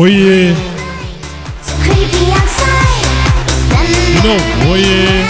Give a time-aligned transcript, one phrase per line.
[0.00, 0.54] Oiê!
[4.14, 5.26] De novo, oiê!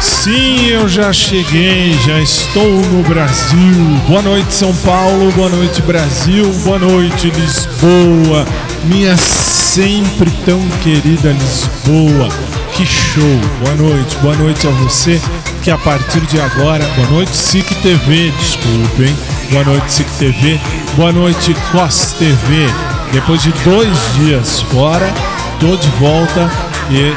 [0.00, 3.74] Sim, eu já cheguei, já estou no Brasil.
[4.06, 8.46] Boa noite, São Paulo, boa noite, Brasil, boa noite, Lisboa,
[8.84, 12.28] minha sempre tão querida Lisboa.
[12.76, 13.40] Que show!
[13.64, 15.20] Boa noite, boa noite a você
[15.64, 19.39] que a partir de agora, boa noite, SIC TV, desculpem.
[19.50, 20.60] Boa noite, SIC TV.
[20.94, 22.68] Boa noite, COS TV.
[23.12, 25.12] Depois de dois dias fora,
[25.58, 26.48] tô de volta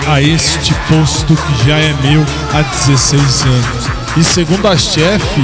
[0.08, 3.88] a este posto que já é meu há 16 anos.
[4.18, 5.42] E segundo a chefe,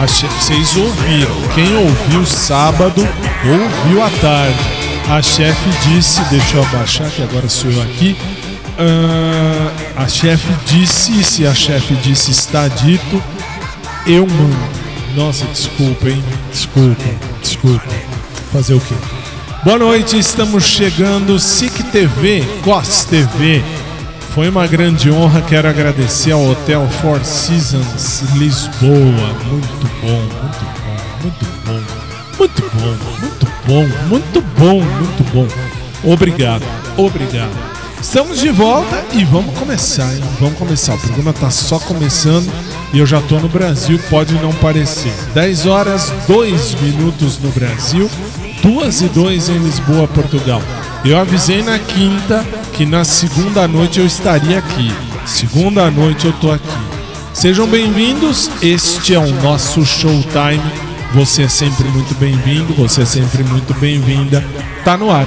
[0.00, 1.34] a chefe vocês ouviram.
[1.52, 3.08] Quem ouviu sábado,
[3.44, 4.58] ouviu à tarde.
[5.08, 8.16] A chefe disse, deixa eu abaixar que agora sou eu aqui.
[8.78, 13.20] Uh, a chefe disse, se a chefe disse está dito,
[14.06, 14.79] eu mando.
[15.14, 16.22] Nossa, desculpa, hein?
[16.52, 17.04] Desculpa,
[17.42, 17.88] desculpa.
[18.52, 18.94] Fazer o quê?
[19.64, 21.38] Boa noite, estamos chegando.
[21.38, 23.62] SIC TV, COS TV.
[24.34, 29.34] Foi uma grande honra, quero agradecer ao Hotel Four Seasons Lisboa.
[29.50, 30.22] Muito bom,
[31.20, 31.80] muito bom,
[32.38, 32.90] muito bom.
[33.18, 36.12] Muito bom, muito bom, muito bom, muito bom.
[36.12, 36.64] Obrigado,
[36.96, 37.50] obrigado.
[38.00, 40.22] Estamos de volta e vamos começar, hein?
[40.40, 40.94] Vamos começar.
[40.94, 42.50] O programa tá só começando
[42.92, 45.12] e eu já tô no Brasil, pode não parecer.
[45.34, 48.10] 10 horas, 2 minutos no Brasil,
[48.62, 50.62] 2 e 2 em Lisboa, Portugal.
[51.04, 54.92] Eu avisei na quinta que na segunda noite eu estaria aqui.
[55.24, 56.66] Segunda noite eu tô aqui.
[57.32, 60.60] Sejam bem-vindos, este é o nosso Showtime.
[61.14, 64.44] Você é sempre muito bem-vindo, você é sempre muito bem-vinda.
[64.84, 65.26] Tá no ar.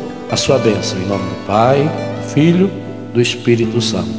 [0.31, 2.71] a sua bênção, em nome do Pai, do Filho,
[3.13, 4.09] do Espírito Santo.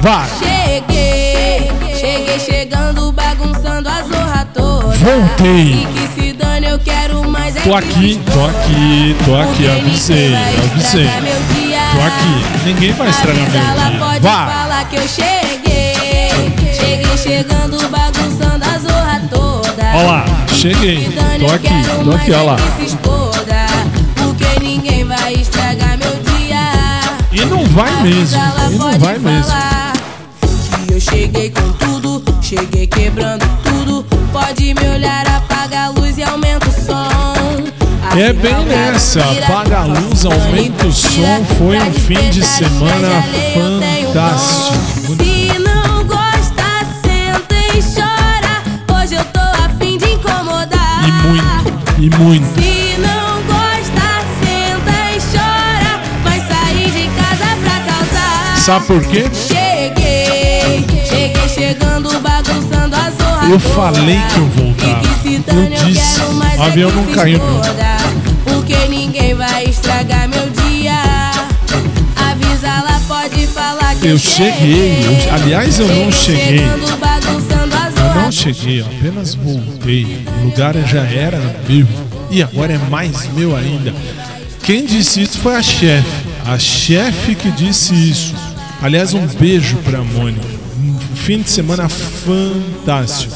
[0.00, 0.28] Vai!
[0.40, 4.88] Cheguei, cheguei chegando, bagunçando a zorra toda.
[4.96, 5.74] Voltei.
[5.74, 10.34] E que se dane, eu quero mais é Tô aqui, tô aqui, tô aqui, avisei,
[10.34, 11.06] avisei.
[11.06, 14.20] Tô aqui, ninguém vai estragar meu dia.
[14.20, 16.52] falar que eu cheguei.
[16.74, 19.92] Cheguei chegando, bagunçando a zorra toda.
[19.94, 21.08] Ó lá, cheguei,
[21.38, 21.68] tô aqui,
[22.04, 22.56] tô aqui, ó lá.
[23.48, 24.20] é.
[24.20, 26.72] Porque ninguém vai estragar meu dia.
[27.32, 28.36] E não vai mesmo,
[28.72, 29.52] e não vai mesmo.
[30.86, 34.04] Que eu cheguei com tudo, cheguei quebrando tudo.
[34.32, 36.69] Pode me olhar, apaga a luz e aumenta.
[38.16, 41.44] É bem nessa, apaga a luz, aumenta o som.
[41.56, 43.22] Foi um fim de semana
[43.54, 45.16] fantástico.
[45.16, 46.64] Se não gosta,
[47.02, 49.00] senta e chora.
[49.00, 51.04] Hoje eu tô afim de incomodar.
[51.06, 52.60] E muito, e muito.
[52.60, 54.06] Se não gosta,
[54.40, 56.00] senta e chora.
[56.24, 58.56] Vai sair de casa pra causar.
[58.58, 59.30] Sabe por quê?
[59.32, 64.90] Cheguei, cheguei chegando, bagunçando a zorra Eu falei que eu voltava.
[64.90, 66.20] Eu disse.
[66.58, 67.99] O é avião que não caiu, não.
[69.90, 71.02] Estragar meu dia.
[72.16, 76.60] Avisa, ela pode falar que Eu cheguei, eu- aliás, eu não cheguei.
[76.60, 80.24] Eu não cheguei, apenas voltei.
[80.40, 81.38] O lugar já era
[81.68, 81.86] meu
[82.30, 83.92] e agora é mais meu ainda.
[84.62, 86.08] Quem disse isso foi a chefe.
[86.46, 88.34] A chefe que disse isso.
[88.80, 90.46] Aliás, um beijo pra Mônica.
[90.78, 93.34] Um fim de semana fantástico.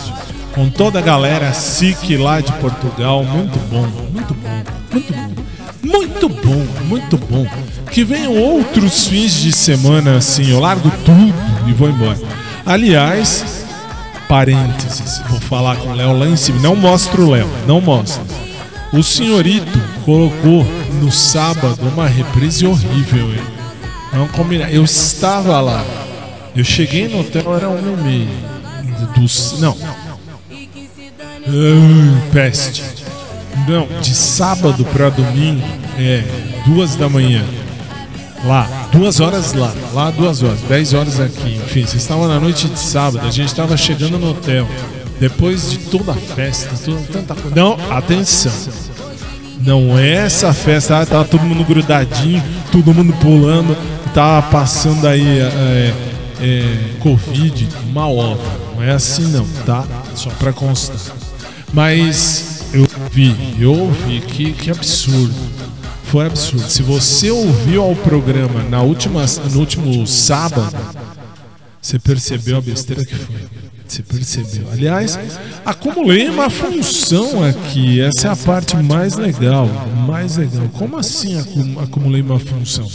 [0.55, 3.25] Com toda a galera SIC lá de Portugal.
[3.25, 4.63] Muito bom, muito bom,
[4.93, 5.44] muito bom.
[5.85, 7.47] Muito bom, muito bom.
[7.91, 10.51] Que venham outros fins de semana assim.
[10.51, 11.35] Eu largo tudo
[11.69, 12.19] e vou embora.
[12.65, 13.65] Aliás,
[14.29, 16.61] parênteses, vou falar com o Léo lá em cima.
[16.61, 18.25] Não mostra o Léo, não mostra.
[18.93, 20.65] O senhorito colocou
[21.01, 23.43] no sábado uma reprise horrível, hein?
[24.13, 24.71] Não combina.
[24.71, 25.85] Eu estava lá.
[26.57, 28.29] Eu cheguei no hotel, era uma e.
[29.17, 29.77] Dos, não.
[30.51, 33.04] Ai, peste.
[33.69, 35.63] Não, de sábado para domingo
[35.99, 36.23] é
[36.67, 37.45] duas da manhã.
[38.45, 41.55] Lá, duas horas lá, lá duas horas, dez horas aqui.
[41.65, 44.69] Enfim, vocês estavam na noite de sábado, a gente estava chegando no hotel.
[45.19, 47.57] Depois de toda a festa, toda, tanta coisa.
[47.57, 48.53] Não, atenção.
[49.61, 53.75] Não é essa festa, ah, tava todo mundo grudadinho, todo mundo pulando,
[54.13, 55.95] tava passando aí é,
[56.41, 58.45] é, Covid, uma obra.
[58.75, 59.85] Não é assim não, tá?
[60.15, 61.17] Só pra constar.
[61.73, 62.54] Mas
[63.11, 65.35] vi, eu ouvi, que, que absurdo.
[66.05, 66.69] Foi absurdo.
[66.69, 70.77] Se você ouviu ao programa na última, no último sábado,
[71.81, 73.37] você percebeu a besteira que foi.
[73.87, 74.71] Você percebeu.
[74.73, 75.19] Aliás,
[75.65, 78.01] acumulei uma função aqui.
[78.01, 79.69] Essa é a parte mais legal.
[80.07, 80.69] Mais legal.
[80.73, 82.89] Como assim acu- acumulei uma função?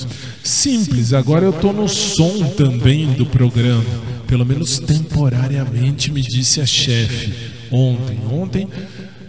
[0.44, 1.14] Simples.
[1.14, 3.84] Agora eu tô no som também do programa.
[4.28, 7.34] Pelo menos temporariamente, me disse a chefe.
[7.72, 8.20] Ontem.
[8.32, 8.68] Ontem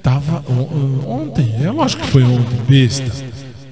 [0.02, 0.45] tava.
[0.49, 3.11] on- Ontem, é lógico que foi ontem, besta.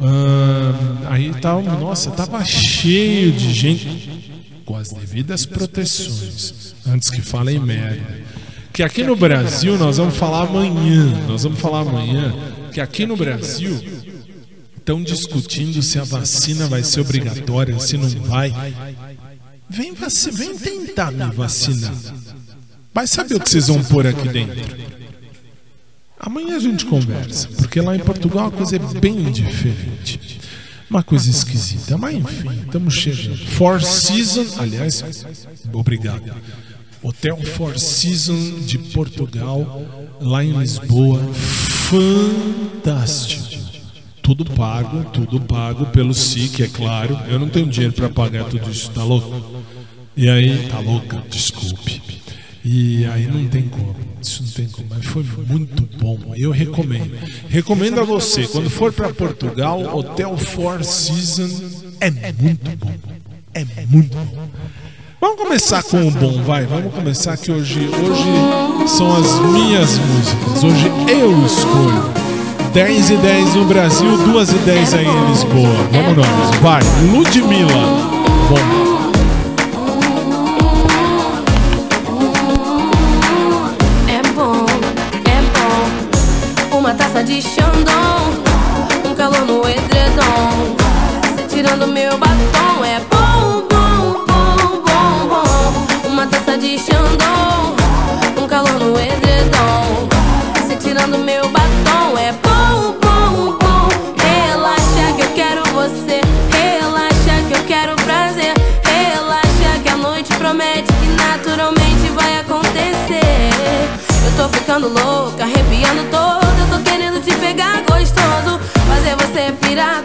[0.01, 1.63] Ah, aí tava.
[1.63, 4.33] Nossa, tava cheio de gente
[4.65, 8.27] com as devidas proteções, antes que falem merda.
[8.73, 12.33] Que aqui no Brasil nós vamos falar amanhã, nós vamos falar amanhã
[12.73, 13.77] que aqui no Brasil
[14.77, 18.55] estão discutindo se a vacina vai ser obrigatória, se não vai.
[19.69, 19.93] Vem,
[20.33, 21.93] vem tentar me vacinar.
[22.95, 24.98] Vai saber o que vocês vão pôr aqui dentro.
[26.21, 30.41] Amanhã a gente conversa, porque lá em Portugal a coisa é bem diferente.
[30.91, 33.37] Uma coisa esquisita, mas enfim, estamos chegando.
[33.37, 35.05] Four Seasons, aliás,
[35.73, 36.33] obrigado.
[37.03, 39.83] Hotel Four Seasons de Portugal,
[40.21, 41.21] lá em Lisboa.
[41.91, 43.59] fantástico.
[44.23, 47.19] Tudo pago, tudo pago pelo SIC, é claro.
[47.29, 49.63] Eu não tenho dinheiro para pagar tudo isso, tá louco?
[50.17, 51.23] E aí, tá louca?
[51.31, 52.18] Desculpe.
[52.65, 53.97] E aí não tem como.
[54.21, 54.87] Isso não tem como.
[54.91, 56.19] Mas foi muito bom.
[56.37, 57.17] Eu recomendo.
[57.49, 62.93] Recomendo a você, quando for para Portugal, Hotel Four Seasons é muito bom.
[63.55, 64.49] É muito bom.
[65.21, 66.65] Vamos começar com o bom, vai.
[66.65, 70.63] Vamos começar que hoje, hoje são as minhas músicas.
[70.63, 72.29] Hoje eu escolho.
[72.73, 75.75] 10 e 10 no Brasil, 2 e 10 aí em Lisboa.
[75.91, 76.57] Vamos nós.
[76.61, 78.19] Vai, Ludmilla.
[78.49, 78.98] Bom.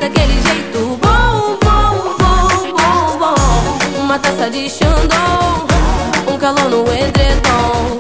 [0.04, 4.02] Daquele jeito bom, bom, bom, bom, bom.
[4.02, 5.66] Uma taça de Xandão,
[6.28, 8.00] um calor no edredom.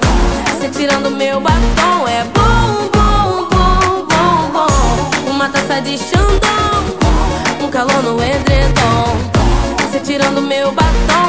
[0.60, 5.32] Cê tirando meu batom é bom, bom, bom, bom, bom.
[5.32, 9.16] Uma taça de Xandão, um calor no edredom.
[9.90, 11.23] Cê tirando meu batom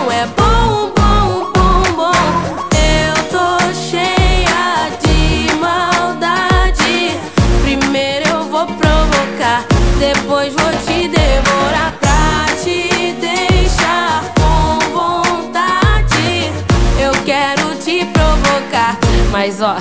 [19.55, 19.77] mas ó,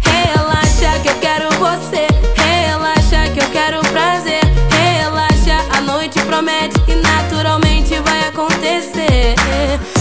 [0.00, 2.08] relaxa que eu quero você.
[2.34, 4.40] Relaxa que eu quero prazer.
[4.70, 9.36] Relaxa, a noite promete que naturalmente vai acontecer.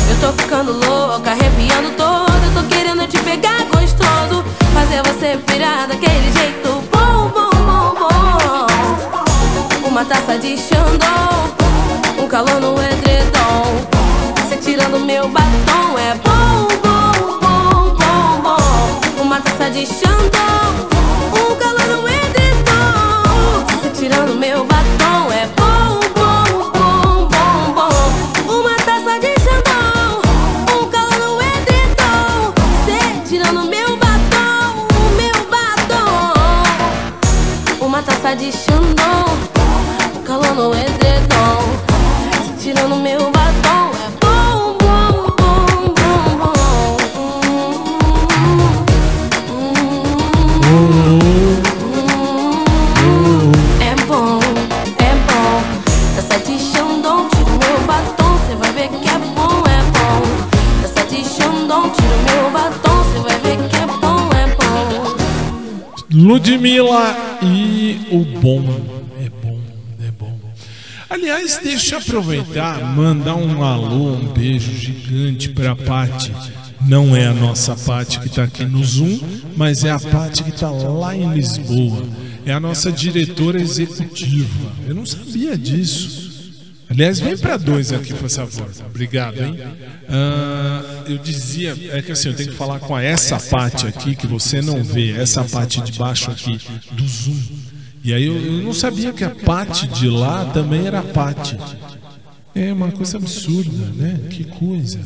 [0.09, 2.53] Eu tô ficando louca, arrepiando todo.
[2.55, 4.43] Tô querendo te pegar gostoso.
[4.73, 9.87] Fazer você pirar daquele jeito bom, bom, bom, bom.
[9.87, 11.53] Uma taça de Xandão,
[12.17, 13.75] um calor no edredom.
[14.49, 16.50] Cê tirando meu batom é bom.
[19.31, 20.89] Uma taça de Xandão,
[21.31, 23.65] um calor no edredom.
[23.81, 28.59] Cê tirando meu batom é bom, bom, bom, bom, bom.
[28.59, 30.19] Uma taça de Xandão,
[30.75, 32.53] um calor no edredom.
[32.85, 36.33] Cê tirando meu batom, o meu batom.
[37.85, 38.70] Uma taça de Xandão,
[66.61, 68.63] Ludmilla e o bom.
[69.19, 69.59] É bom,
[69.99, 70.39] é bom.
[71.09, 76.31] Aliás, deixa eu aproveitar, mandar um alô, um beijo gigante pra Pati.
[76.87, 79.19] Não é a nossa Pati que tá aqui no Zoom,
[79.57, 82.05] mas é a Pati que tá lá em Lisboa.
[82.45, 84.71] É a nossa diretora executiva.
[84.87, 86.20] Eu não sabia disso.
[86.91, 88.69] Aliás, vem para dois aqui, por favor.
[88.85, 89.57] Obrigado, hein?
[90.09, 94.27] Ah, eu dizia, é que assim, eu tenho que falar com essa parte aqui que
[94.27, 96.59] você não vê, essa parte de baixo aqui
[96.91, 97.39] do Zoom.
[98.03, 101.57] E aí eu, eu não sabia que a parte de lá também era parte.
[102.53, 104.19] É uma coisa absurda, né?
[104.29, 104.99] Que coisa.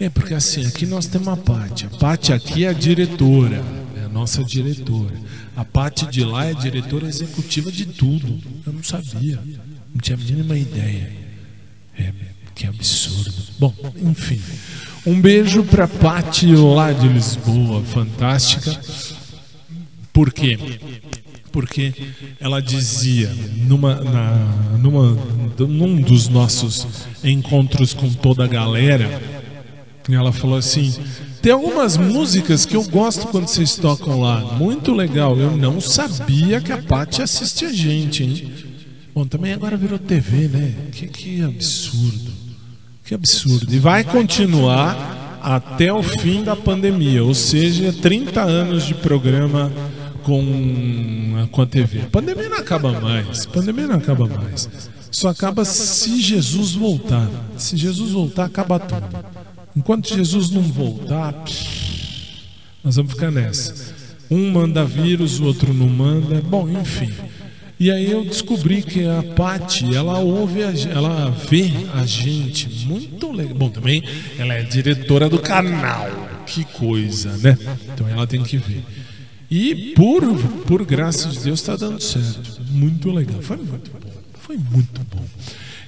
[0.00, 1.84] É porque assim, aqui nós temos a parte.
[1.84, 3.62] A parte aqui é a diretora,
[3.94, 5.14] é a nossa diretora.
[5.54, 8.40] A parte de lá é a diretora executiva de tudo.
[8.66, 9.38] Eu não sabia.
[9.94, 11.10] Não tinha a mínima ideia.
[11.96, 12.12] É,
[12.54, 13.32] que absurdo.
[13.58, 13.72] Bom,
[14.02, 14.40] enfim.
[15.06, 18.76] Um beijo pra Pati lá de Lisboa, fantástica.
[20.12, 20.58] Por quê?
[21.52, 21.94] Porque
[22.40, 23.30] ela dizia
[23.68, 24.34] numa, na,
[24.80, 25.16] numa,
[25.58, 26.86] num dos nossos
[27.22, 29.22] encontros com toda a galera,
[30.08, 30.92] ela falou assim:
[31.40, 34.40] tem algumas músicas que eu gosto quando vocês tocam lá.
[34.40, 35.38] Muito legal.
[35.38, 38.73] Eu não sabia que a Paty assiste a gente, hein?
[39.14, 40.74] Bom, também agora virou TV, né?
[40.90, 42.32] Que, que absurdo.
[43.04, 43.72] Que absurdo.
[43.72, 49.70] E vai continuar até o fim da pandemia, ou seja, 30 anos de programa
[50.24, 52.00] com, com a TV.
[52.00, 53.46] A pandemia não acaba mais.
[53.46, 54.68] A pandemia não acaba mais.
[55.12, 57.30] Só acaba se Jesus voltar.
[57.56, 59.24] Se Jesus voltar, acaba tudo.
[59.76, 61.32] Enquanto Jesus não voltar,
[62.82, 63.94] nós vamos ficar nessa.
[64.28, 66.40] Um manda vírus, o outro não manda.
[66.40, 67.12] Bom, enfim.
[67.84, 73.30] E aí eu descobri que a Pati, ela ouve, a, ela vê a gente muito
[73.30, 73.54] legal.
[73.54, 74.02] Bom, também
[74.38, 76.08] ela é diretora do canal.
[76.46, 77.58] Que coisa, né?
[77.92, 78.82] Então ela tem que ver.
[79.50, 80.22] E por,
[80.66, 82.58] por graça de Deus está dando certo.
[82.70, 83.42] Muito legal.
[83.42, 84.12] Foi muito bom.
[84.32, 85.24] Foi muito bom.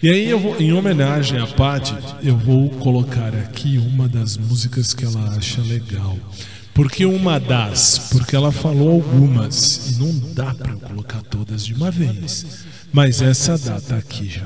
[0.02, 4.92] E aí eu vou, em homenagem à Pati, eu vou colocar aqui uma das músicas
[4.92, 6.18] que ela acha legal.
[6.76, 11.90] Porque uma das, porque ela falou algumas e não dá para colocar todas de uma
[11.90, 12.45] vez.
[12.92, 14.45] Mas essa dá, tá aqui já.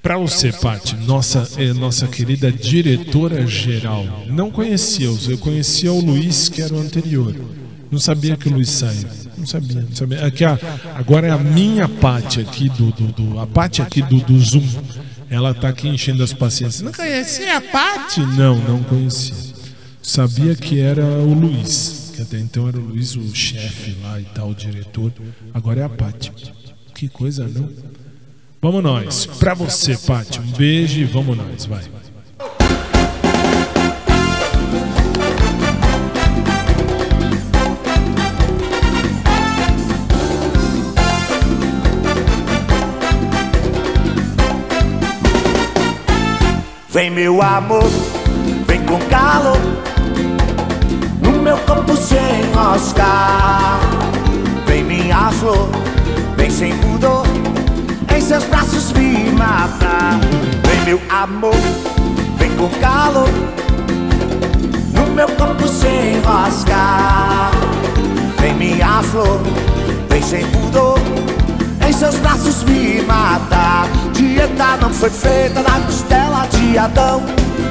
[0.00, 4.06] Para você, Pati, nossa, é, nossa querida diretora geral.
[4.28, 7.34] Não conhecia os, eu conhecia o Luiz, que era o anterior.
[7.90, 9.08] Não sabia que o Luiz saiu.
[9.36, 10.24] Não sabia, não sabia.
[10.24, 10.56] Aqui, a,
[10.94, 14.68] agora é a minha Pati aqui do, do, do a Pati aqui do, do Zoom.
[15.28, 16.80] Ela tá aqui enchendo as paciências.
[16.80, 18.20] Não conhecia a Pati?
[18.20, 19.43] Não, não conhecia
[20.04, 24.24] sabia que era o Luiz, que até então era o Luiz o chefe lá e
[24.26, 25.10] tal, o diretor.
[25.52, 26.30] Agora é a Paty.
[26.94, 27.68] Que coisa, não?
[28.60, 29.26] Vamos nós.
[29.26, 31.82] Pra você, Paty, um beijo e vamos nós, vai.
[46.90, 47.82] Vem meu amor,
[48.68, 49.93] vem com calor
[51.44, 53.78] meu corpo se enroscar
[54.66, 55.68] Vem minha flor,
[56.38, 57.26] vem sem pudor
[58.16, 60.18] Em seus braços me matar
[60.64, 61.54] Vem meu amor,
[62.38, 63.28] vem com calor
[64.94, 67.50] No meu corpo se enroscar
[68.40, 69.38] Vem minha flor,
[70.08, 70.98] vem sem pudor
[71.86, 73.86] Em seus braços me matar
[74.24, 77.22] Dieta não foi feita na costela de Adão.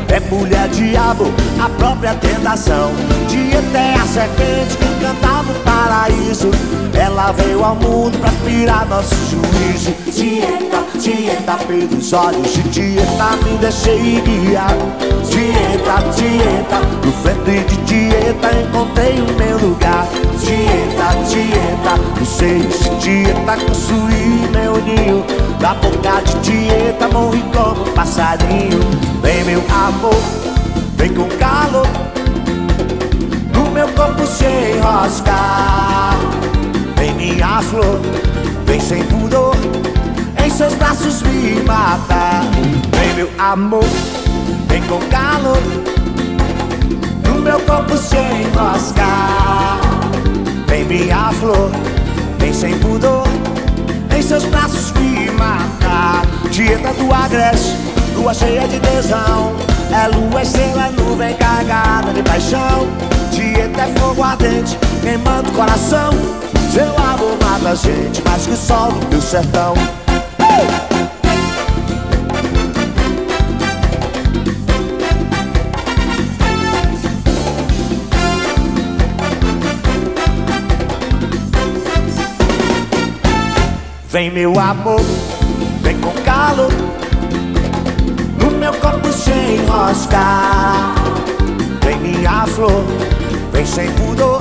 [0.07, 2.91] É mulher diabo, a própria tentação.
[3.27, 6.51] Dieta é a serpente que encantava o paraíso.
[6.93, 9.95] Ela veio ao mundo pra pirar nosso juízo.
[10.11, 14.77] Dieta, dieta pelos olhos de dieta me deixei guiar.
[15.27, 20.07] Dieta, dieta, no frente de dieta encontrei o meu lugar.
[20.39, 25.25] Dieta, dieta, no seio de dieta construí meu ninho
[25.63, 28.81] Da boca de dieta morri como passarinho.
[29.21, 30.21] Vem meu amor,
[30.97, 31.87] vem com calor.
[33.53, 36.17] No meu corpo se enroscar
[36.97, 38.01] Vem minha flor,
[38.65, 39.55] vem sem pudor.
[40.43, 42.43] Em seus braços me matar
[42.91, 43.85] Vem meu amor,
[44.67, 45.63] vem com calor.
[47.25, 49.79] No meu corpo se enroscar
[50.67, 51.71] Vem minha flor,
[54.33, 56.23] seus braços me matar.
[56.49, 57.77] Dieta do agreste
[58.15, 59.55] lua cheia de tesão.
[59.91, 62.87] É lua, estrela, nuvem carregada de paixão.
[63.31, 66.09] Dieta é fogo ardente, queimando o coração.
[66.71, 69.75] Seu amor mata a gente mais que o sol do teu sertão
[84.13, 85.01] Vem meu amor,
[85.81, 86.69] vem com calor
[88.59, 90.93] meu corpo se enroscar
[91.83, 92.85] Vem minha flor,
[93.51, 94.39] vem sem pudor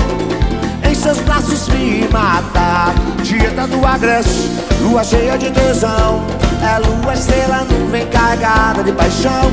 [0.86, 4.50] Em seus braços me matar Dieta do agreste,
[4.82, 6.22] lua cheia de tesão
[6.62, 9.50] É lua, estrela, nuvem carregada de paixão.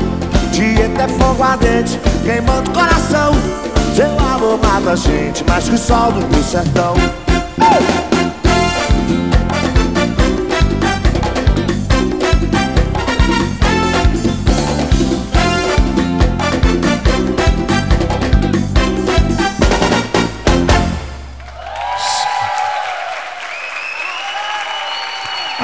[0.52, 3.32] Dieta é fogo ardente, queimando o coração.
[3.96, 6.94] Seu amor mata a gente mais que o sol do meu sertão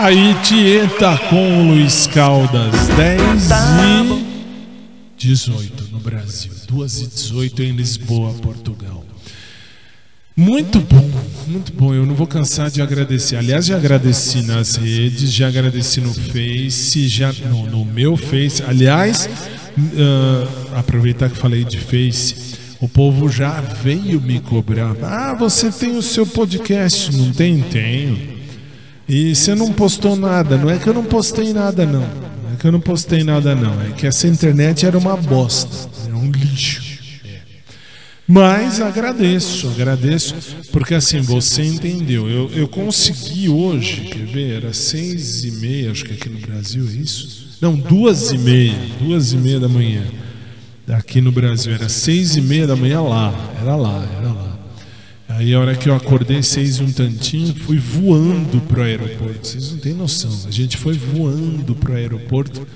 [0.06, 3.50] Aí Tieta com o Luiz Caldas, 10
[5.18, 9.04] e 18 no Brasil, 2 e 18 em Lisboa, Portugal.
[10.36, 11.10] Muito bom,
[11.48, 11.92] muito bom.
[11.92, 13.34] Eu não vou cansar de agradecer.
[13.34, 18.62] Aliás, já agradeci nas redes, já agradeci no Face, já no, no meu Face.
[18.62, 19.28] Aliás,
[19.76, 24.94] uh, aproveitar que falei de Face, o povo já veio me cobrar.
[25.02, 27.12] Ah, você tem o seu podcast?
[27.12, 27.60] Não tem?
[27.60, 28.35] Tenho.
[29.08, 30.56] E você não postou nada.
[30.56, 32.00] Não é que eu não postei nada, não.
[32.00, 33.80] Não é que eu não postei nada, não.
[33.82, 35.88] É que essa internet era uma bosta.
[36.08, 36.86] É um lixo.
[38.28, 40.34] Mas agradeço, agradeço,
[40.72, 42.28] porque assim, você entendeu.
[42.28, 44.56] Eu, eu consegui hoje, quer ver?
[44.56, 47.56] Era seis e meia, acho que aqui no Brasil é isso?
[47.60, 50.02] Não, duas e meia, duas e meia da manhã.
[50.88, 54.55] Aqui no Brasil era seis e meia da manhã lá, era lá, era lá.
[55.36, 59.46] Aí a hora que eu acordei seis e um tantinho, fui voando pro aeroporto.
[59.46, 60.32] Vocês não têm noção.
[60.46, 62.66] A gente foi voando pro aeroporto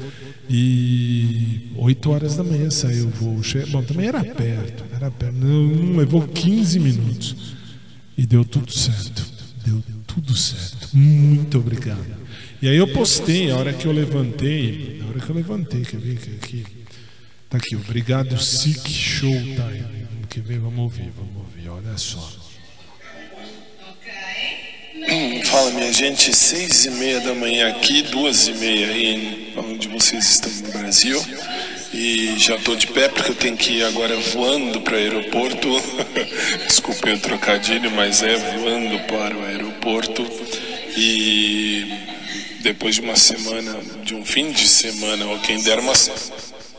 [0.47, 3.41] e 8 horas da manhã saiu o voo.
[3.71, 5.35] Bom, também era perto, era perto.
[5.35, 7.55] Não, levou 15 minutos.
[8.19, 9.25] E deu tudo certo.
[9.65, 10.91] Deu tudo certo.
[10.93, 12.05] Muito obrigado.
[12.61, 14.99] E aí eu postei a hora que eu levantei.
[15.01, 16.67] Na hora que eu levantei, quer ver que aqui.
[17.49, 19.85] Tá aqui, obrigado, Sick Showtime.
[20.29, 20.59] Quer ver?
[20.59, 22.50] Vamos ouvir, vamos ouvir, olha só.
[25.45, 30.29] Fala minha gente, seis e meia da manhã aqui, duas e meia aí onde vocês
[30.29, 31.21] estão no Brasil.
[31.93, 35.69] E já estou de pé porque eu tenho que ir agora voando para o aeroporto.
[36.69, 40.25] Desculpem o trocadilho, mas é voando para o aeroporto.
[40.97, 41.93] E
[42.63, 45.95] depois de uma semana, de um fim de semana, ou quem der uma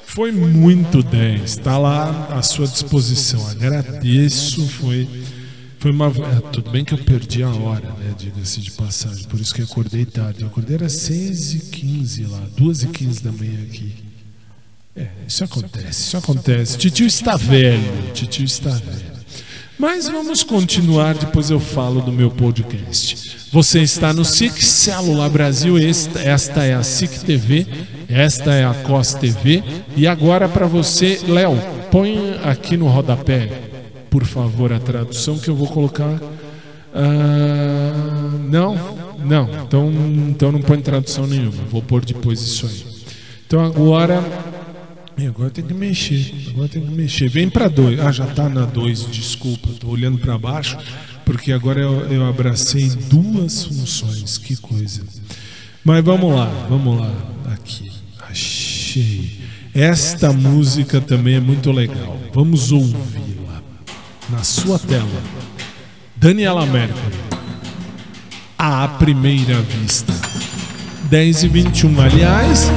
[0.05, 3.45] Foi muito 10, está lá à sua disposição.
[3.49, 5.07] Agradeço, foi
[5.81, 6.07] foi uma.
[6.07, 8.13] É, tudo bem que eu perdi a hora, né?
[8.15, 9.23] Diga-se de passagem.
[9.27, 10.41] Por isso que acordei tarde.
[10.41, 13.91] Eu acordei era 6h15 lá, 2h15 da manhã aqui.
[14.95, 16.77] É, isso acontece, isso acontece.
[16.77, 19.11] Titio está velho, titio está velho.
[19.79, 23.49] Mas vamos continuar, depois eu falo do meu podcast.
[23.51, 27.65] Você está no SIC Célula Brasil, esta, esta é a SIC TV,
[28.07, 29.63] esta é a COS TV.
[29.97, 31.57] E agora para você, Léo,
[31.89, 33.70] põe aqui no rodapé
[34.11, 36.19] por favor, a tradução que eu vou colocar.
[36.93, 38.75] Uh, não,
[39.23, 39.49] não.
[39.63, 39.91] Então,
[40.27, 41.63] então não põe tradução nenhuma.
[41.71, 42.85] Vou pôr depois isso aí.
[43.47, 44.21] Então agora.
[45.27, 46.49] Agora tem que mexer.
[46.49, 47.29] Agora tem que mexer.
[47.29, 47.99] Vem para dois.
[48.01, 49.09] Ah, já está na dois.
[49.09, 49.69] Desculpa.
[49.69, 50.77] Estou olhando para baixo
[51.23, 54.37] porque agora eu, eu abracei duas funções.
[54.37, 55.03] Que coisa.
[55.85, 57.13] Mas vamos lá, vamos lá.
[57.53, 57.89] Aqui.
[58.29, 59.39] Achei.
[59.73, 62.19] Esta música também é muito legal.
[62.33, 63.40] Vamos ouvir
[64.31, 65.05] na sua tela.
[66.15, 67.15] Daniela Mercury.
[68.57, 70.13] À primeira vista.
[71.03, 72.01] 10 e 21.
[72.01, 72.71] Aliás,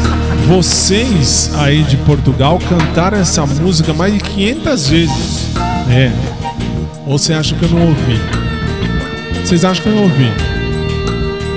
[0.49, 5.51] vocês aí de Portugal cantaram essa música mais de 500 vezes.
[5.89, 6.11] É.
[7.07, 8.21] Ou você acha que eu não ouvi?
[9.45, 10.33] Vocês acham que eu não ouvi?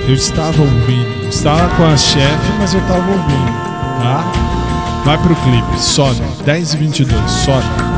[0.06, 1.28] Eu estava ouvindo.
[1.28, 3.68] Estava com a chefe, mas eu estava ouvindo.
[4.00, 4.32] Tá?
[5.04, 5.80] Vai pro clipe.
[5.80, 6.20] Sobe.
[6.44, 7.30] 10 e 22.
[7.30, 7.97] Sobe.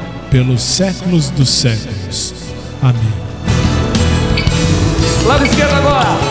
[0.31, 2.33] pelos séculos dos séculos.
[2.81, 3.13] Amém.
[5.27, 6.30] Lado esquerdo agora.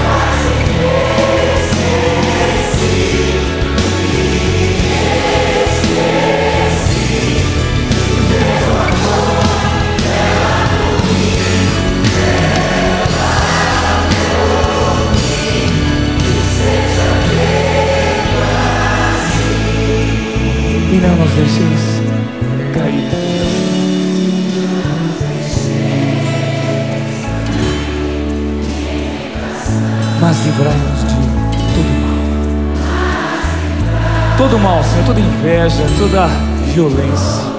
[20.91, 22.01] E não nos deixeis
[22.73, 23.09] cair.
[30.19, 31.15] Mas livrai-nos de
[31.73, 32.17] todo mal.
[34.37, 36.27] Todo mal, Senhor, toda inveja, toda
[36.73, 37.51] violência.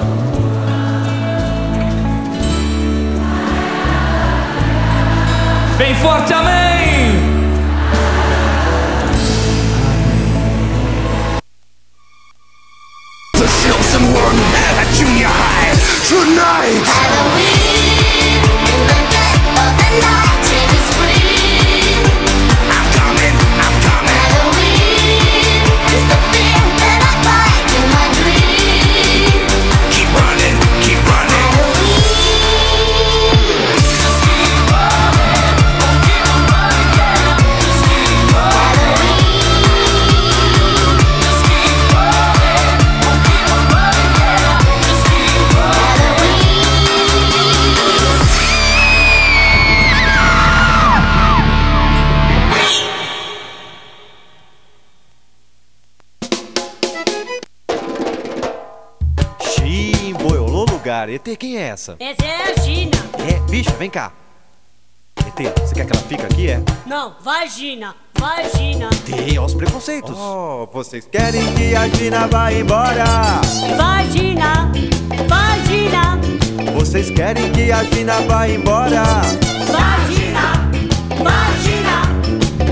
[5.78, 6.71] Bem forte, amém!
[61.36, 61.96] Quem é essa?
[61.98, 62.96] Essa é a Gina.
[63.28, 64.12] É, bicho, vem cá.
[65.18, 66.62] ET, você quer que ela fique aqui, é?
[66.86, 67.94] Não, vagina.
[68.18, 68.88] Vagina.
[69.08, 70.16] ET, olha os preconceitos.
[70.16, 73.04] Oh, vocês querem que a Gina vá embora?
[73.76, 74.70] Vagina.
[75.28, 76.18] Vagina.
[76.74, 79.02] Vocês querem que a Gina vá embora?
[79.70, 80.70] Vagina.
[81.22, 82.12] Vagina.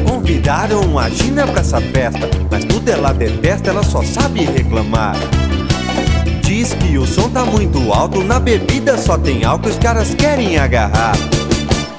[0.09, 5.17] Convidaram a Gina pra essa festa, mas tudo ela detesta, ela só sabe reclamar.
[6.71, 10.57] Diz que o som tá muito alto, na bebida só tem álcool, os caras querem
[10.57, 11.17] agarrar.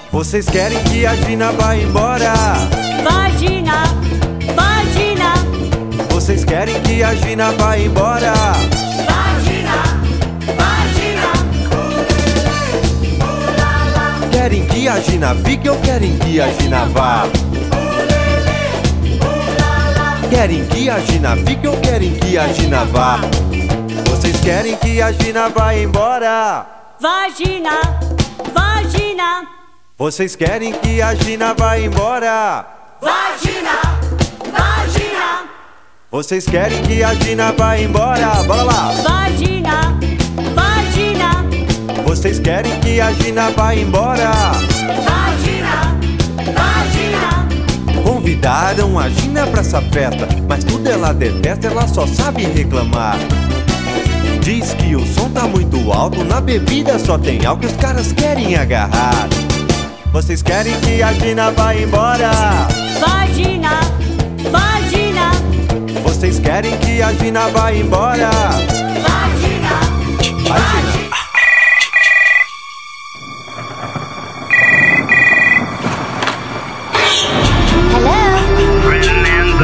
[0.09, 2.33] Vocês querem que a Gina vá embora?
[3.03, 3.83] Vagina,
[4.55, 5.33] vagina,
[6.09, 8.31] Vocês querem que a Gina vá embora?
[9.09, 9.83] vagina,
[10.55, 11.31] vagina.
[14.31, 17.27] Querem que a Gina fique ou querem que a Gina vá?
[20.29, 23.19] Querem que a Gina fique ou querem que a Gina vá?
[24.41, 26.65] Vocês querem que a Gina vá embora?
[26.99, 27.79] Vagina,
[28.51, 29.47] vagina,
[29.99, 32.65] Vocês querem que a Gina vá embora?
[32.99, 33.71] vagina,
[34.51, 35.43] vagina,
[36.11, 38.43] Vocês querem que a Gina vá embora?
[38.47, 38.91] Bora lá!
[39.03, 39.99] vagina,
[40.55, 41.45] vagina,
[42.03, 44.31] Vocês querem que a Gina vá embora?
[45.05, 45.99] vagina,
[46.57, 48.03] vagina.
[48.03, 53.17] Convidaram a Gina pra essa festa, mas tudo ela detesta, ela só sabe reclamar.
[54.41, 58.55] Diz que o som tá muito alto, na bebida só tem álcool, os caras querem
[58.55, 59.27] agarrar.
[60.11, 62.31] Vocês querem que a Gina vá embora?
[62.99, 63.79] Vagina,
[64.51, 65.31] vagina,
[66.03, 68.29] Vocês querem que a Gina vá embora?
[68.29, 69.79] vagina,
[70.49, 71.20] Vai, Gina.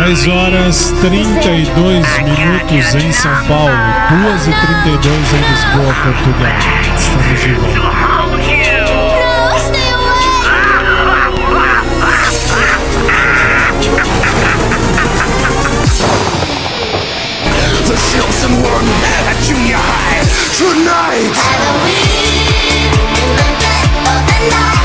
[0.07, 3.73] 10 horas 32 minutos em São Paulo,
[4.23, 6.55] 2 e 32 em Lisboa, Portugal.
[6.97, 7.81] Estamos de volta.
[17.85, 18.87] To show someone
[19.27, 20.23] at junior high
[20.55, 21.35] tonight.
[24.49, 24.76] I'm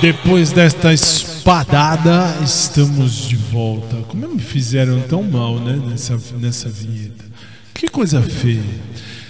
[0.00, 3.96] depois desta espadada, estamos de volta.
[4.08, 7.24] Como me fizeram tão mal, né, nessa, nessa vinheta.
[7.72, 8.62] Que coisa feia.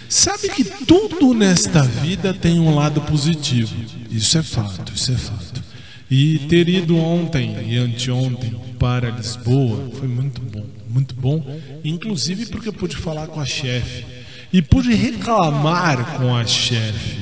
[0.09, 3.75] Sabe que tudo nesta vida tem um lado positivo.
[4.11, 5.63] Isso é fato, isso é fato.
[6.11, 11.45] E ter ido ontem e anteontem para Lisboa foi muito bom, muito bom.
[11.85, 14.05] Inclusive porque eu pude falar com a chefe
[14.53, 17.19] e pude reclamar com a chefe.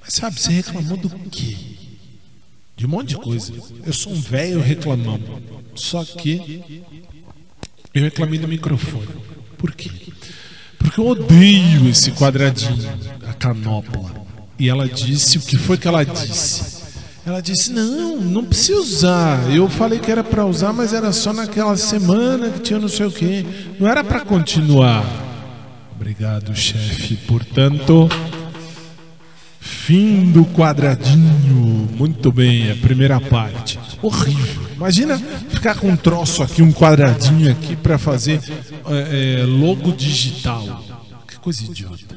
[0.00, 1.56] Mas sabe, você reclamou do quê?
[2.76, 3.52] De um monte de coisa.
[3.84, 5.18] Eu sou um velho reclamão.
[5.74, 6.62] Só que
[7.94, 9.08] eu reclamei do microfone.
[9.56, 9.90] Por quê?
[10.78, 12.88] Porque eu odeio esse quadradinho,
[13.26, 14.14] a canopla.
[14.58, 16.76] E ela disse o que foi que ela disse?
[17.24, 19.50] Ela disse: "Não, não precisa usar.
[19.50, 23.06] Eu falei que era para usar, mas era só naquela semana que tinha não sei
[23.06, 23.44] o quê.
[23.80, 25.04] Não era para continuar."
[25.96, 27.16] Obrigado, chefe.
[27.16, 28.08] Portanto,
[29.66, 31.88] Fim do quadradinho.
[31.96, 33.78] Muito bem, a primeira parte.
[34.00, 34.62] Horrível.
[34.76, 38.40] Imagina ficar com um troço aqui, um quadradinho aqui para fazer
[38.88, 40.84] é, é, logo digital.
[41.26, 42.16] Que coisa idiota.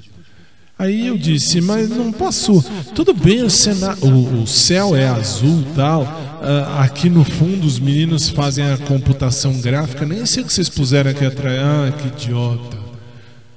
[0.78, 2.64] Aí eu disse, mas não posso.
[2.94, 6.04] Tudo bem, o, cena, o, o céu é azul tal.
[6.42, 10.06] ah, aqui no fundo os meninos fazem a computação gráfica.
[10.06, 11.60] Nem sei o que vocês puseram aqui atrás.
[11.60, 12.78] Ah, que idiota.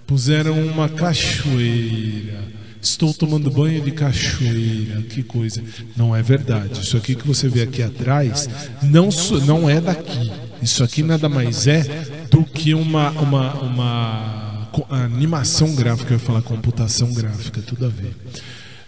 [0.07, 2.52] Puseram uma cachoeira.
[2.83, 5.63] Estou tomando banho de cachoeira, que coisa.
[5.97, 6.81] Não é verdade.
[6.81, 8.49] Isso aqui que você vê aqui atrás
[8.83, 9.09] não,
[9.47, 10.33] não é daqui.
[10.61, 11.85] Isso aqui nada mais é
[12.29, 16.13] do que uma, uma, uma animação gráfica.
[16.13, 18.17] Eu ia falar computação gráfica, tudo a ver.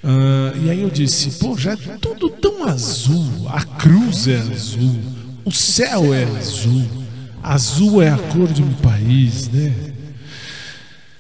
[0.03, 3.49] Ah, e aí eu disse, pô, já é tudo tão azul.
[3.49, 4.99] A cruz é azul,
[5.45, 6.85] o céu é azul.
[7.43, 9.94] Azul é a cor de um país, né?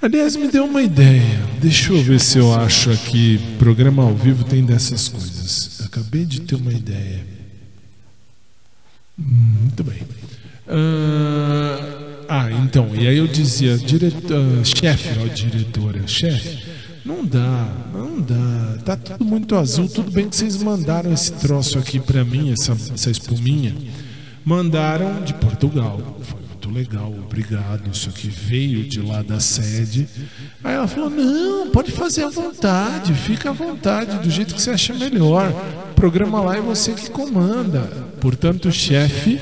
[0.05, 1.40] Aliás, me deu uma ideia.
[1.62, 3.40] Deixa eu ver se eu acho aqui.
[3.59, 5.80] Programa ao vivo tem dessas coisas.
[5.82, 7.24] Acabei de ter uma ideia.
[9.18, 10.02] Hum, Muito bem.
[10.68, 11.78] Ah,
[12.28, 16.66] ah, então, e aí eu dizia, diretor, chefe, ó, diretora, chefe,
[17.02, 21.78] não dá, não dá, tá tudo muito azul, tudo bem que vocês mandaram esse troço
[21.78, 23.74] aqui pra mim, essa, essa espuminha,
[24.42, 26.43] mandaram de Portugal, foi
[26.74, 30.08] legal, obrigado, isso aqui veio de lá da sede,
[30.62, 34.70] aí ela falou, não, pode fazer à vontade, fica à vontade, do jeito que você
[34.70, 35.52] acha melhor,
[35.94, 37.80] programa lá é você que comanda,
[38.20, 39.40] portanto, chefe,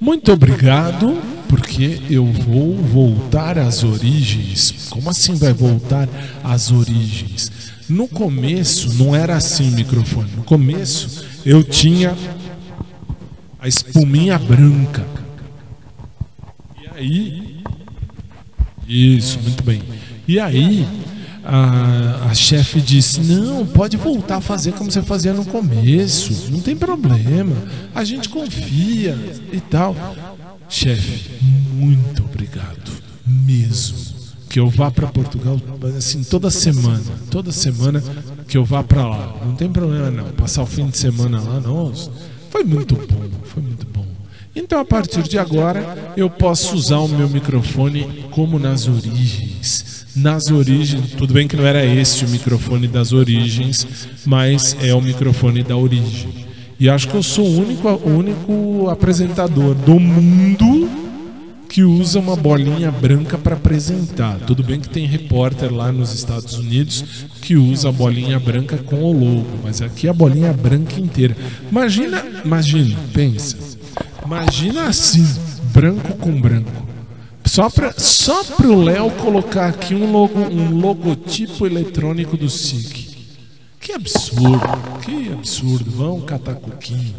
[0.00, 1.16] muito obrigado
[1.48, 4.88] porque eu vou voltar às origens.
[4.90, 6.08] Como assim vai voltar
[6.42, 7.52] às origens?
[7.88, 10.30] No começo não era assim o microfone.
[10.34, 12.16] No começo eu tinha
[13.60, 15.06] a espuminha branca.
[16.94, 17.62] Aí.
[18.88, 19.82] Isso, muito bem.
[20.26, 20.86] E aí
[21.44, 26.60] a, a chefe disse: Não, pode voltar a fazer como você fazia no começo, não
[26.60, 27.54] tem problema,
[27.94, 29.18] a gente confia
[29.52, 29.96] e tal.
[30.68, 31.30] Chefe,
[31.72, 32.90] muito obrigado,
[33.26, 34.12] mesmo.
[34.48, 35.58] Que eu vá para Portugal,
[35.96, 38.02] assim, toda semana, toda semana
[38.46, 40.30] que eu vá para lá, não tem problema não.
[40.32, 42.10] Passar o fim de semana lá, nossa,
[42.50, 43.91] foi muito bom, foi muito bom.
[44.54, 50.06] Então, a partir de agora, eu posso usar o meu microfone como nas origens.
[50.14, 53.86] Nas origens, tudo bem que não era esse o microfone das origens,
[54.26, 56.28] mas é o microfone da origem.
[56.78, 60.90] E acho que eu sou o único, único apresentador do mundo
[61.66, 64.38] que usa uma bolinha branca para apresentar.
[64.40, 69.02] Tudo bem que tem repórter lá nos Estados Unidos que usa a bolinha branca com
[69.02, 71.34] o logo, mas aqui a bolinha branca inteira.
[71.70, 73.80] Imagina, imagina, pensa.
[74.24, 75.26] Imagina assim,
[75.72, 76.86] branco com branco.
[77.44, 83.12] Só para só pro Léo colocar aqui um, logo, um logotipo eletrônico do SIC.
[83.80, 84.60] Que absurdo,
[85.04, 85.90] que absurdo.
[85.90, 87.14] Vão catar coquinho.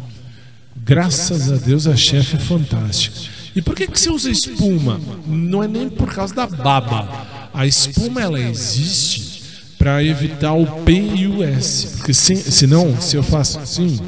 [0.76, 3.16] Graças a Deus a chefe é fantástica.
[3.54, 5.00] E por que, que você usa espuma?
[5.26, 7.50] Não é nem por causa da baba.
[7.52, 9.44] A espuma ela existe
[9.78, 11.98] para evitar o P e o S.
[11.98, 14.00] Porque se, senão, se eu faço assim,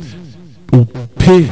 [0.72, 1.48] o P,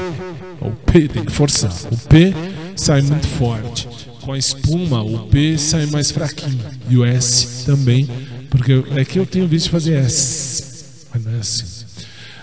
[0.60, 1.72] o P tem que forçar.
[1.90, 2.34] O P
[2.76, 3.88] sai muito forte.
[4.20, 6.60] Com a espuma, o P sai mais fraquinho.
[6.88, 8.08] E o S também.
[8.50, 11.06] Porque é que eu tenho visto fazer S.
[11.12, 11.84] Mas não é assim.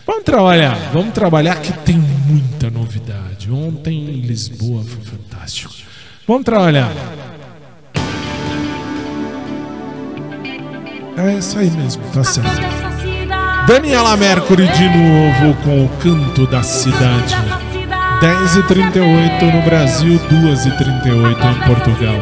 [0.06, 3.52] Vamos trabalhar, vamos trabalhar que tem muita novidade.
[3.52, 5.74] Ontem em Lisboa foi fantástico.
[6.28, 6.92] Vamos trabalhar.
[11.18, 12.50] É isso aí mesmo, tá certo.
[13.68, 17.61] Daniela Mercury de novo com o canto da cidade.
[18.22, 22.16] 10h38 no Brasil, 2h38 em Portugal.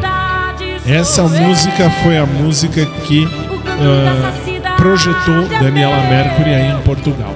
[0.86, 3.28] Essa música foi a música que
[3.66, 4.32] ah,
[4.78, 7.34] projetou Daniela Mercury aí em Portugal.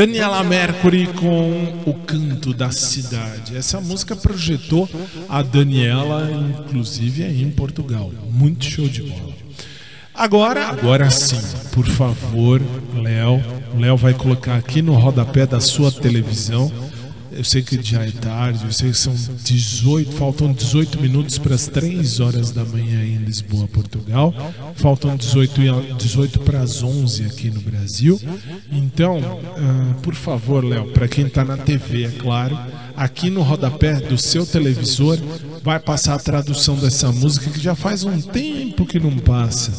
[0.00, 3.54] Daniela Mercury com O Canto da Cidade.
[3.54, 4.88] Essa música projetou
[5.28, 8.10] a Daniela, inclusive aí em Portugal.
[8.30, 9.34] Muito show de bola.
[10.14, 11.36] Agora, agora sim,
[11.72, 12.62] por favor,
[12.94, 13.42] Léo.
[13.78, 16.72] Léo vai colocar aqui no rodapé da sua televisão.
[17.30, 21.54] Eu sei que já é tarde, eu sei que são 18, faltam 18 minutos para
[21.54, 24.34] as 3 horas da manhã em Lisboa, Portugal.
[24.74, 28.20] Faltam 18, e- 18 para as 11 aqui no Brasil.
[29.00, 29.18] Então,
[29.56, 32.58] ah, por favor, Léo, para quem está na TV, é claro,
[32.94, 35.18] aqui no rodapé do seu televisor
[35.62, 39.72] vai passar a tradução dessa música que já faz um tempo que não passa.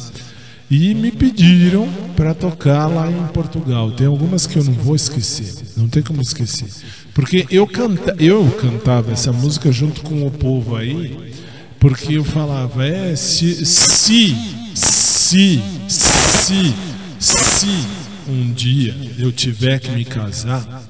[0.71, 3.91] E me pediram para tocar lá em Portugal.
[3.91, 5.53] Tem algumas que eu não vou esquecer.
[5.77, 6.69] Não tem como esquecer.
[7.13, 11.35] Porque eu, canta, eu cantava essa música junto com o povo aí,
[11.79, 14.35] porque eu falava, é, se, se,
[14.73, 16.73] se, se,
[17.19, 20.83] se um dia eu tiver que me casar,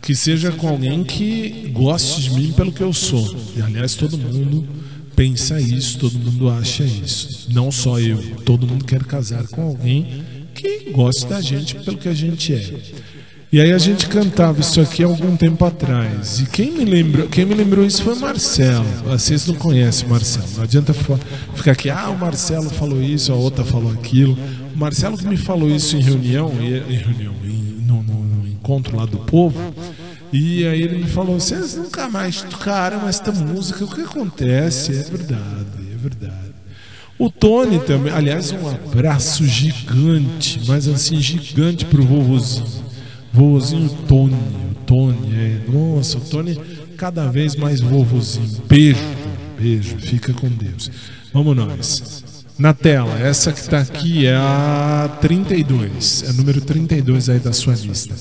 [0.00, 3.36] que seja com alguém que goste de mim pelo que eu sou.
[3.56, 4.66] E aliás, todo mundo
[5.14, 7.48] pensa isso, todo mundo acha isso.
[7.50, 10.22] Não só eu, todo mundo quer casar com alguém
[10.54, 12.74] que goste da gente pelo que a gente é.
[13.52, 16.40] E aí a gente cantava isso aqui há algum tempo atrás.
[16.40, 18.84] E quem me lembrou, quem me lembrou isso foi o Marcelo.
[19.04, 20.46] Vocês não conhecem o Marcelo.
[20.56, 20.92] Não adianta
[21.54, 24.36] ficar aqui, ah, o Marcelo falou isso, a outra falou aquilo.
[24.76, 28.96] Marcelo que me falou isso em reunião, e- em reunião, em- no, no- no encontro
[28.96, 29.58] lá do povo.
[30.32, 34.92] E aí ele me falou: vocês nunca mais tocaram esta música, o que acontece?
[34.92, 36.46] É verdade, é verdade.
[37.18, 42.66] O Tony também, aliás, um abraço gigante, mas assim, gigante pro vovozinho.
[43.32, 45.60] Vovozinho Tony, o Tony, é.
[45.70, 46.58] Nossa, o Tony
[46.98, 48.62] cada vez mais vovozinho.
[48.68, 49.00] Beijo,
[49.58, 50.90] beijo, fica com Deus.
[51.32, 52.24] Vamos nós.
[52.58, 57.52] Na tela, essa que tá aqui é a 32, é o número 32 aí da
[57.52, 58.14] sua lista.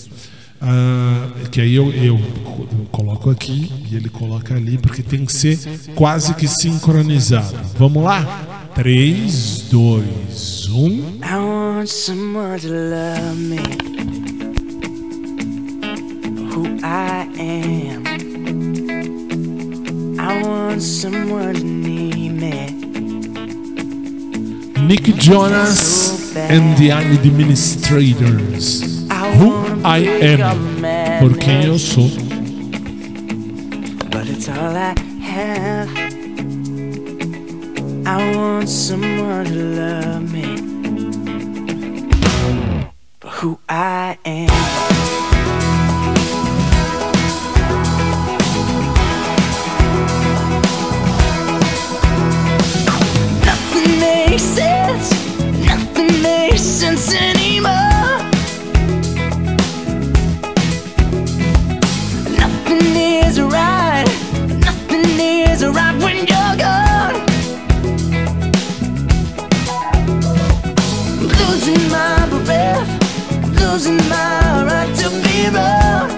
[0.62, 5.32] Ah, que aí eu, eu co- coloco aqui e ele coloca ali, porque tem que
[5.32, 5.58] ser
[5.96, 7.56] quase que sincronizado.
[7.78, 8.70] Vamos lá?
[8.76, 10.74] 3, 2, 1.
[11.24, 13.60] I want someone to love me.
[16.54, 18.04] Who I am.
[20.20, 22.85] I want someone to need me.
[24.88, 28.84] Nick Jonas and the Administrators.
[29.40, 30.82] Who I am.
[31.20, 32.08] Por quem eu sou.
[34.12, 35.90] But it's all I have.
[38.06, 40.58] I want someone to love me.
[43.20, 45.05] For who I am.
[73.76, 76.10] Losing my right to be wrong.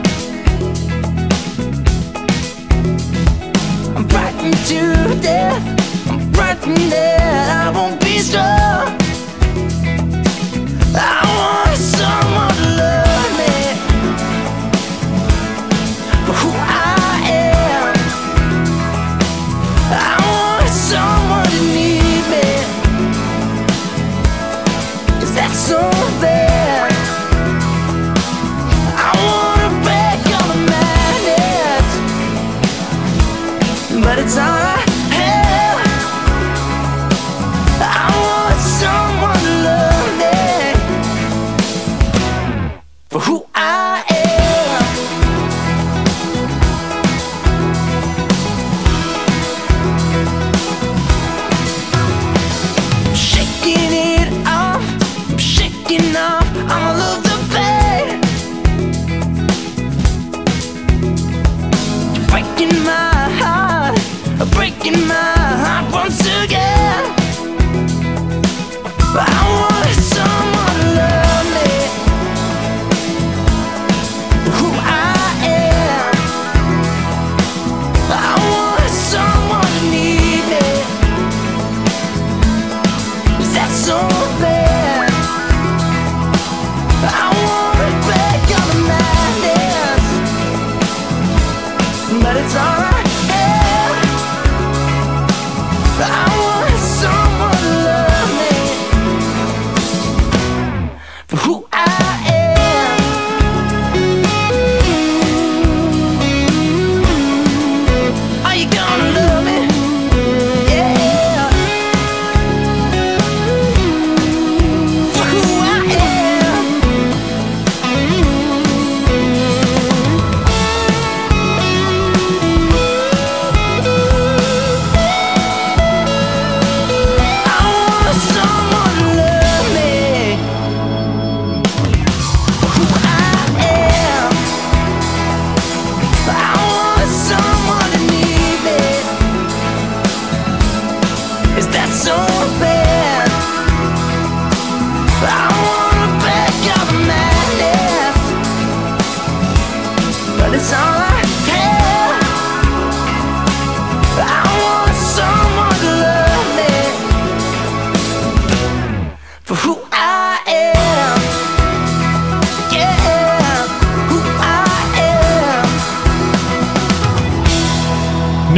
[3.98, 5.64] I'm frightened to death.
[6.08, 8.96] I'm frightened that I won't be strong.
[10.94, 12.57] I want someone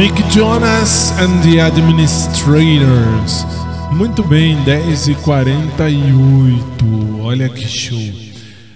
[0.00, 3.44] Nick Jonas and the Administrators.
[3.92, 7.98] Muito bem, 10 e 48 Olha que show.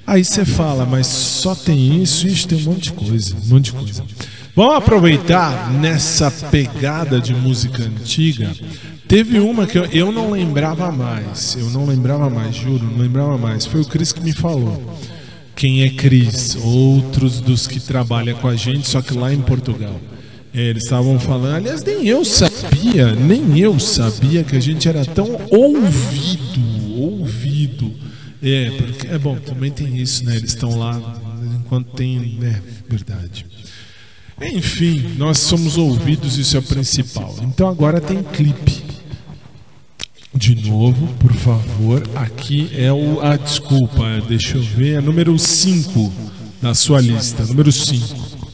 [0.07, 2.27] Aí você fala, mas só tem isso?
[2.27, 4.05] Isso tem um monte de coisa, um monte de coisa.
[4.55, 8.53] Vamos aproveitar nessa pegada de música antiga.
[9.09, 11.57] Teve uma que eu, não lembrava mais.
[11.59, 13.65] Eu não lembrava mais, juro, não lembrava mais.
[13.65, 14.95] Foi o Cris que me falou.
[15.57, 16.55] Quem é Cris?
[16.63, 19.99] Outros dos que trabalham com a gente, só que lá em Portugal.
[20.55, 25.05] É, eles estavam falando, aliás, nem eu sabia, nem eu sabia que a gente era
[25.05, 27.93] tão ouvido, ouvido.
[28.41, 30.37] É, porque, é bom, também tem isso, né?
[30.37, 31.21] Eles estão lá
[31.57, 32.63] enquanto tem, né?
[32.89, 33.45] Verdade.
[34.41, 37.35] Enfim, nós somos ouvidos, isso é o principal.
[37.43, 38.85] Então agora tem clipe.
[40.33, 43.21] De novo, por favor, aqui é o.
[43.23, 46.13] Ah, desculpa, deixa eu ver, é número 5
[46.63, 48.45] na sua lista, número 5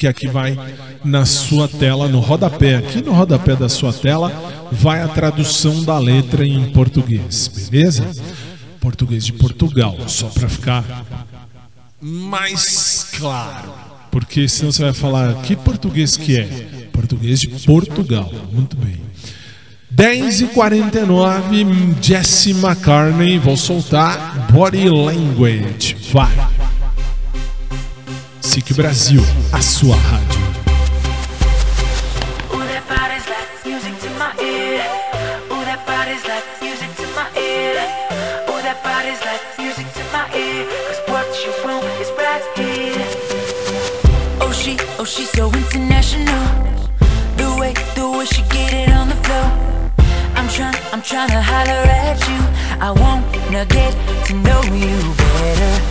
[0.00, 0.56] que aqui vai
[1.04, 2.76] na sua tela, no rodapé.
[2.76, 4.32] Aqui no rodapé da sua tela
[4.70, 8.08] vai a tradução da letra em português, beleza?
[8.80, 11.04] Português de Portugal, só para ficar
[12.00, 13.72] mais claro.
[14.10, 16.88] Porque senão você vai falar, que português que é?
[16.92, 19.00] Português de Portugal, muito bem.
[19.90, 21.66] 10 e 49
[22.00, 26.30] Jesse McCartney, vou soltar Body Language, vai.
[28.40, 29.22] SIC Brasil,
[29.52, 30.39] a sua rádio.
[45.34, 46.44] So international.
[47.36, 49.48] The way, the way she get it on the floor.
[50.34, 52.40] I'm trying, I'm trying to holler at you.
[52.80, 53.92] I wanna get
[54.26, 55.89] to know you better.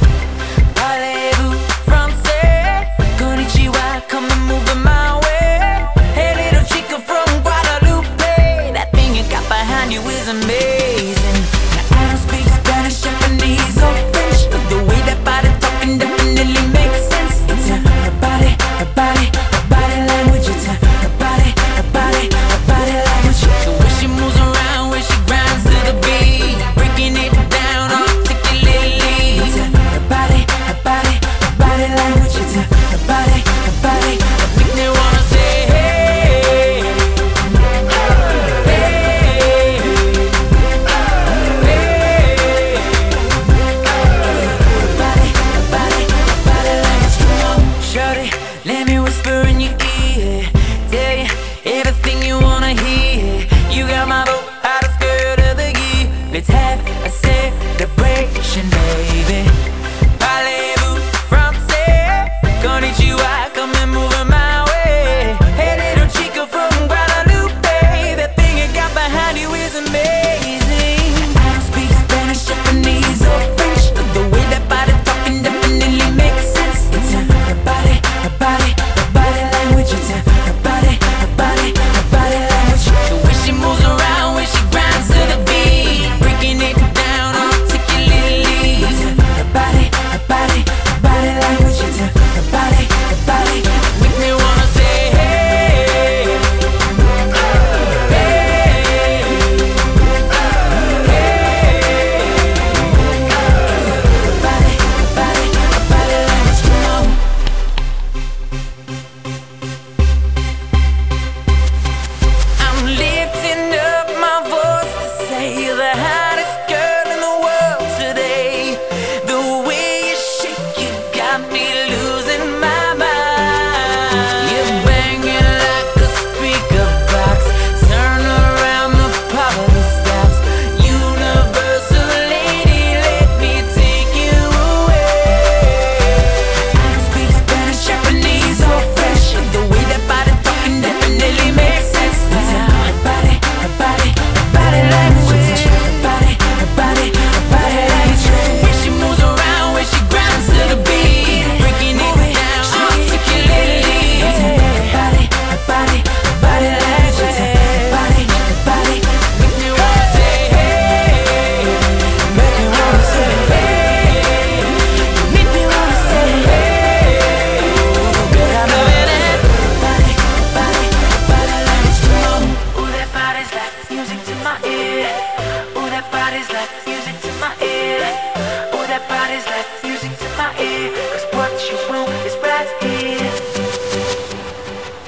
[176.40, 176.80] body's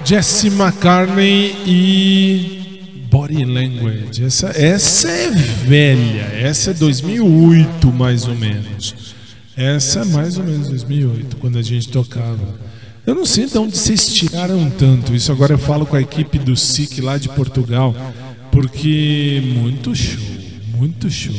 [0.04, 4.26] Jesse McCartney e Body Language.
[4.26, 9.16] Essa, essa é velha, essa é 2008 mais ou menos.
[9.56, 12.60] Essa é mais ou menos 2008, quando a gente tocava.
[13.06, 15.16] Eu não sei de onde vocês tiraram tanto.
[15.16, 17.96] Isso agora eu falo com a equipe do SIC lá de Portugal,
[18.52, 20.31] porque muito show
[20.82, 21.36] muito show.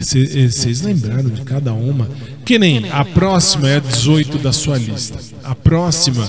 [0.00, 2.08] Vocês lembraram de cada uma?
[2.44, 5.16] Que nem a próxima é a 18 da sua lista.
[5.44, 6.28] A próxima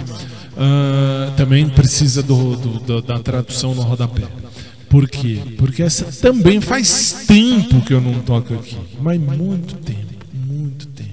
[0.55, 4.27] ah, também precisa do, do- do- da tradução no rodapé.
[4.87, 5.39] Por quê?
[5.57, 8.77] Porque essa também faz tempo que eu não toco aqui.
[9.01, 11.09] Mas muito tempo, muito tempo.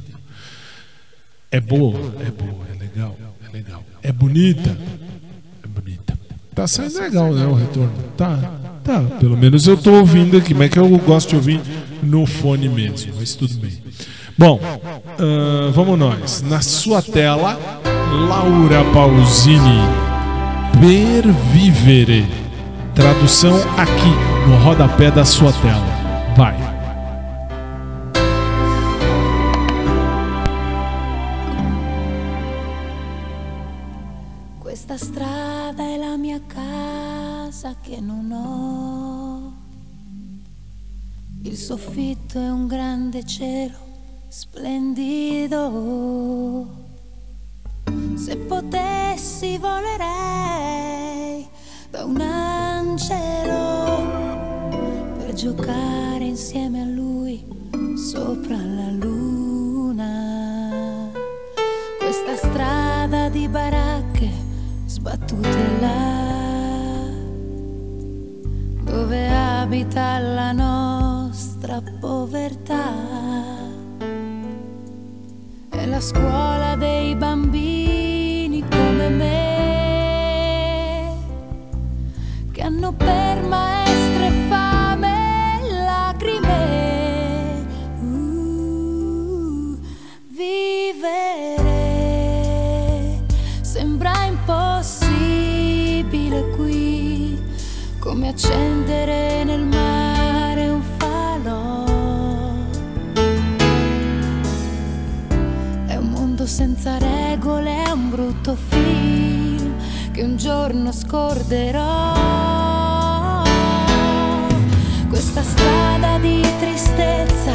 [1.50, 3.16] É boa, é boa, é legal,
[3.48, 3.82] é legal.
[4.02, 4.76] É bonita,
[5.64, 6.18] é bonita.
[6.54, 7.94] Tá saindo legal, né, o retorno?
[8.18, 8.36] Tá,
[8.82, 9.00] tá.
[9.18, 11.60] Pelo menos eu tô ouvindo aqui, mas é que eu gosto de ouvir
[12.02, 13.78] no fone mesmo, mas tudo bem.
[14.36, 16.42] Bom, ah, vamos nós.
[16.42, 17.58] Na sua tela,
[18.28, 19.80] Laura Pausini,
[20.80, 22.26] Per Vivere.
[22.94, 25.84] Tradução aqui, no rodapé da sua tela.
[26.36, 26.56] Vai.
[34.58, 38.59] Questa strada è la mia casa che non ho.
[41.42, 43.78] Il soffitto è un grande cielo
[44.28, 45.58] splendido.
[48.14, 51.48] Se potessi volerei
[51.88, 53.18] da un angelo
[55.16, 57.42] per giocare insieme a lui
[57.96, 59.98] sopra la luna.
[61.98, 64.28] Questa strada di baracche
[64.84, 67.08] sbattute là,
[68.84, 70.52] dove abita la
[71.70, 72.92] nostra povertà.
[75.68, 81.16] È la scuola dei bambini come me,
[82.50, 87.66] che hanno per maestre fame e lacrime.
[88.00, 89.78] Uh,
[90.28, 91.68] vivere
[93.60, 97.40] sembra impossibile qui,
[98.00, 99.29] come accendere
[106.50, 109.72] senza regole, è un brutto film
[110.10, 112.12] che un giorno scorderò.
[115.08, 117.54] Questa strada di tristezza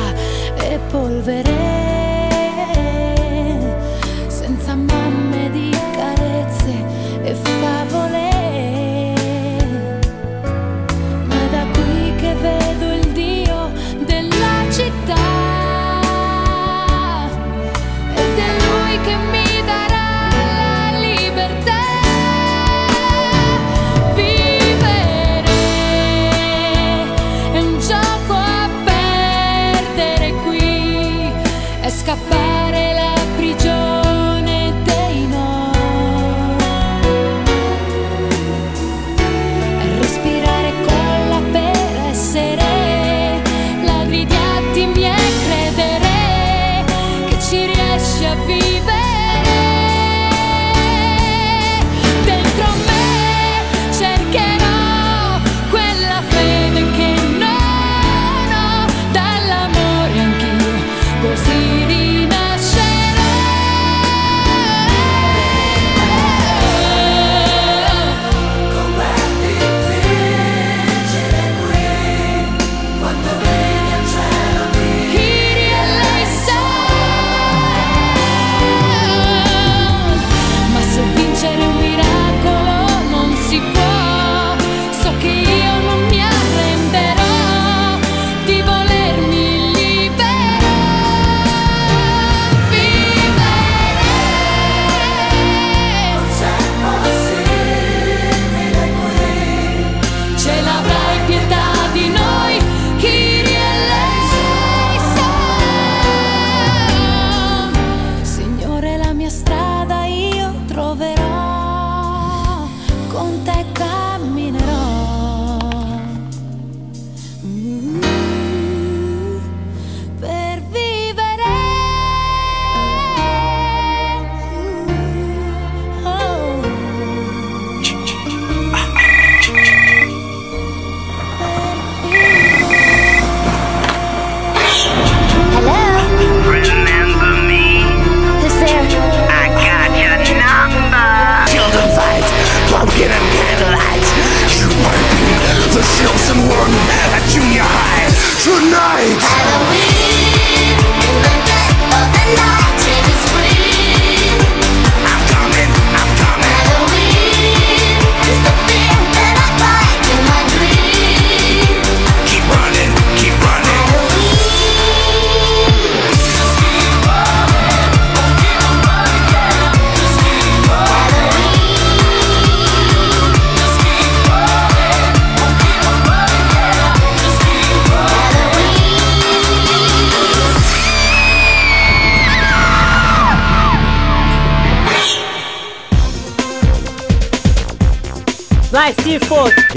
[0.62, 2.05] e polvere,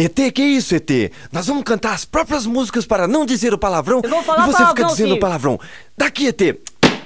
[0.01, 0.88] ET, que isso, ET?
[1.32, 4.46] Nós vamos cantar as próprias músicas para não dizer o palavrão Eu vou falar e
[4.46, 5.16] você fica palavrão, dizendo filho.
[5.16, 5.61] o palavrão.
[5.96, 6.40] Daqui, ET.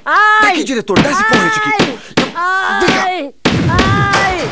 [0.05, 0.43] Ai!
[0.43, 1.99] Daqui, diretor, dá esse porrete aqui.
[2.35, 3.35] Ai!
[3.71, 4.51] Ai!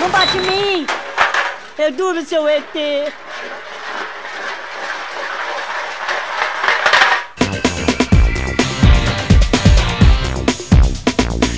[0.00, 0.86] Não bate em mim!
[1.78, 2.74] Eu duro, seu ET!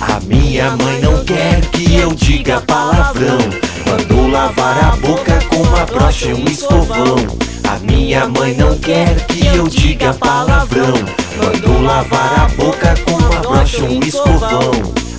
[0.01, 3.37] A minha mãe não quer que eu diga palavrão.
[3.85, 7.15] Mandou lavar a boca com uma brocha e um escovão.
[7.69, 10.93] A minha mãe não quer que eu diga palavrão.
[11.37, 14.71] Mandou lavar a boca com uma brocha e um escovão.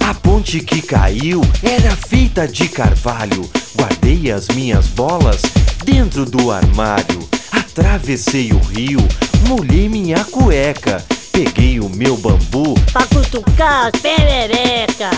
[0.09, 3.49] A ponte que caiu era feita de carvalho.
[3.77, 5.43] Guardei as minhas bolas
[5.85, 7.29] dentro do armário.
[7.51, 9.01] Atravessei o rio,
[9.49, 11.05] molhei minha cueca.
[11.35, 15.11] Peguei o meu bambu Pra cutucar as perereca!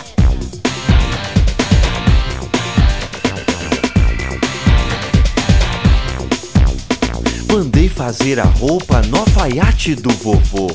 [7.57, 10.71] Mandei fazer a roupa no alfaiate do vovô.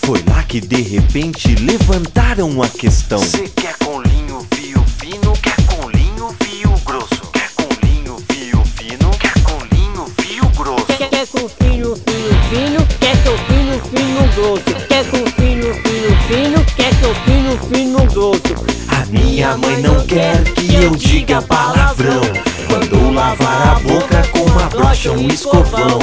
[0.00, 3.18] Foi lá que de repente levantaram a questão.
[3.18, 5.34] Cê quer com linho fio fino?
[5.42, 7.20] Quer com linho fio grosso?
[7.34, 9.10] Quer com linho fio fino?
[9.20, 10.86] Quer com linho fio grosso?
[10.86, 12.86] Quer, quer com fino, fino, fino?
[12.98, 14.86] Quer que eu fino, fino, grosso?
[14.88, 16.64] Quer com fino, fino, fino?
[16.74, 18.54] Quer que eu fino, fino, grosso?
[18.88, 22.22] A minha mãe não quer que eu diga palavrão.
[22.70, 24.11] Mandou lavar a boca com
[24.44, 25.98] uma brocha, um escovão.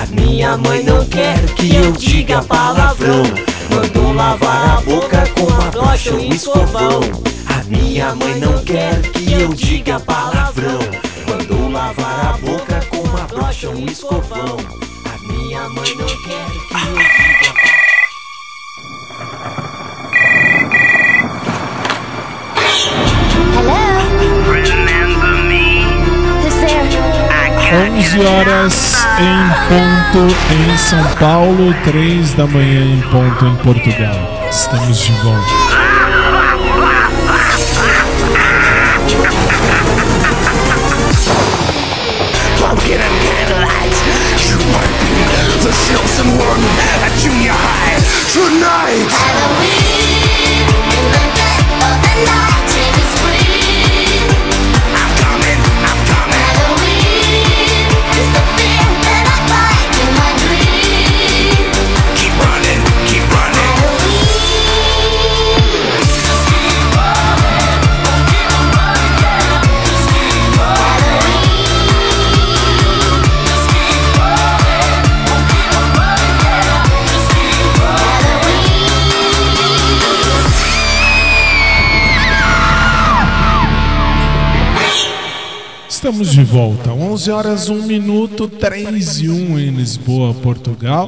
[0.00, 3.22] A minha mãe não quer que eu diga palavrão.
[3.70, 7.00] Mandou lavar a boca com uma brocha, um escovão.
[7.46, 10.78] A minha mãe não quer que eu diga palavrão.
[11.28, 14.56] Mandou lavar a boca com uma brocha, um escovão.
[15.04, 17.58] A minha mãe não quer que eu diga
[24.58, 25.37] Who's there?
[27.70, 34.48] 11 horas em ponto em São Paulo, 3 da manhã em ponto em Portugal.
[34.50, 35.52] Estamos de volta.
[42.56, 43.96] Pumpkin and candlelight.
[44.48, 45.12] You might be
[45.62, 46.64] the chosen one
[47.04, 47.78] at junior
[86.08, 91.06] Estamos de volta, 11 horas 1 minuto, 3 e 1 em Lisboa, Portugal.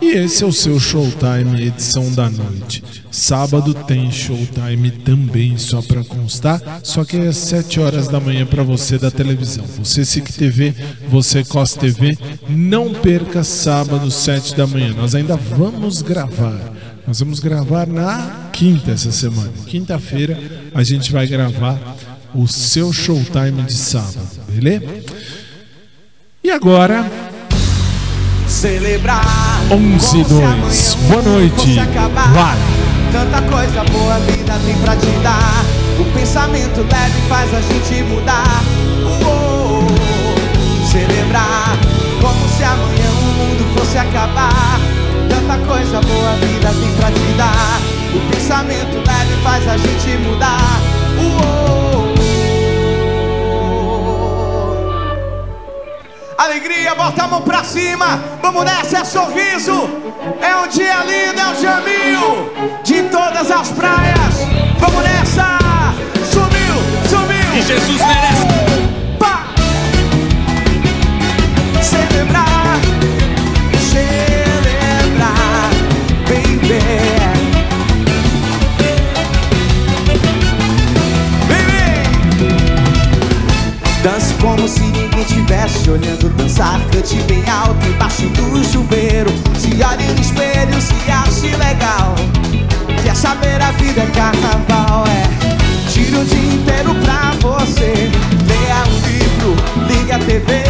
[0.00, 2.82] E esse é o seu Showtime, edição da noite.
[3.12, 8.44] Sábado tem Showtime também, só para constar, só que é às 7 horas da manhã
[8.44, 9.64] para você da televisão.
[9.78, 10.74] Você SIC TV,
[11.08, 14.92] você COS TV, não perca sábado, 7 da manhã.
[14.94, 16.58] Nós ainda vamos gravar.
[17.06, 19.52] Nós vamos gravar na quinta essa semana.
[19.68, 20.36] Quinta-feira
[20.74, 21.78] a gente vai gravar
[22.34, 24.86] o seu showtime de sábado, beleza?
[26.44, 27.10] E agora,
[28.46, 29.24] Celebrar
[29.70, 30.94] 11 e 2.
[31.08, 31.76] Boa noite.
[32.34, 32.58] Vai.
[33.12, 35.64] Tanta coisa boa a vida tem pra te dar.
[35.98, 38.62] O pensamento leve faz a gente mudar.
[39.24, 39.86] Uou,
[40.90, 41.76] celebrar
[42.20, 44.80] como se amanhã o mundo fosse acabar.
[45.28, 47.80] Tanta coisa boa a vida tem pra te dar.
[48.14, 50.80] O pensamento leve faz a gente mudar.
[51.18, 51.89] Uou.
[56.40, 58.18] Alegria, bota a mão pra cima.
[58.40, 59.90] Vamos nessa, é sorriso.
[60.40, 64.36] É um dia lindo, é o Jamil de todas as praias.
[64.78, 65.58] Vamos nessa.
[66.32, 66.76] Sumiu,
[67.10, 67.58] sumiu.
[67.58, 68.00] E Jesus
[87.00, 89.30] Cante bem alto embaixo do chuveiro.
[89.58, 92.14] Se olhe no espelho, se ache legal.
[93.02, 95.90] Quer saber a vida é carnaval, é.
[95.90, 98.10] Tira o dia inteiro pra você.
[98.46, 99.56] Leia um livro,
[99.88, 100.62] liga a TV.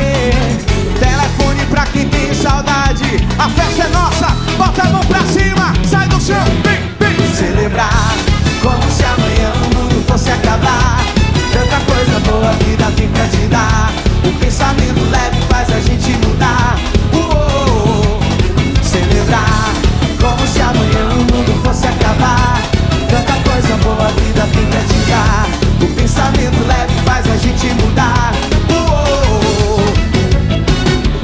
[1.00, 3.26] Telefone pra quem tem saudade.
[3.36, 5.72] A festa é nossa, bota a mão pra cima.
[5.84, 7.34] Sai do chão, vem, vem.
[7.34, 8.14] Celebrar
[8.62, 11.04] como se amanhã o mundo fosse acabar.
[11.52, 13.92] Tanta coisa boa a vida tem pra te dar.
[14.24, 14.32] O
[15.70, 16.76] faz a gente mudar.
[17.14, 18.20] Uou,
[18.82, 19.72] celebrar
[20.20, 22.60] como se amanhã o mundo fosse acabar.
[23.08, 25.48] Tanta coisa boa a vida tem pra te dar.
[25.82, 28.32] O pensamento leve faz a gente mudar.
[28.70, 29.80] Uou,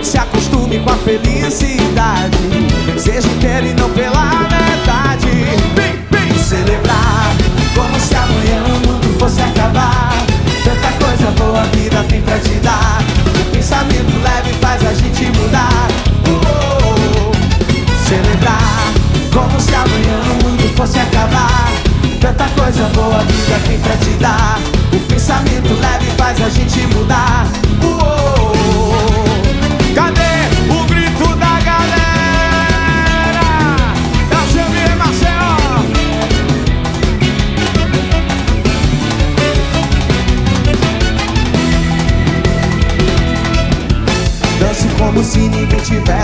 [0.03, 2.39] se acostume com a felicidade.
[2.97, 4.06] Seja inteiro e não perca.
[22.67, 24.59] Coisa boa a vida tem pra te dar.
[24.93, 27.47] O pensamento leve faz a gente mudar.
[27.81, 28.96] Uou,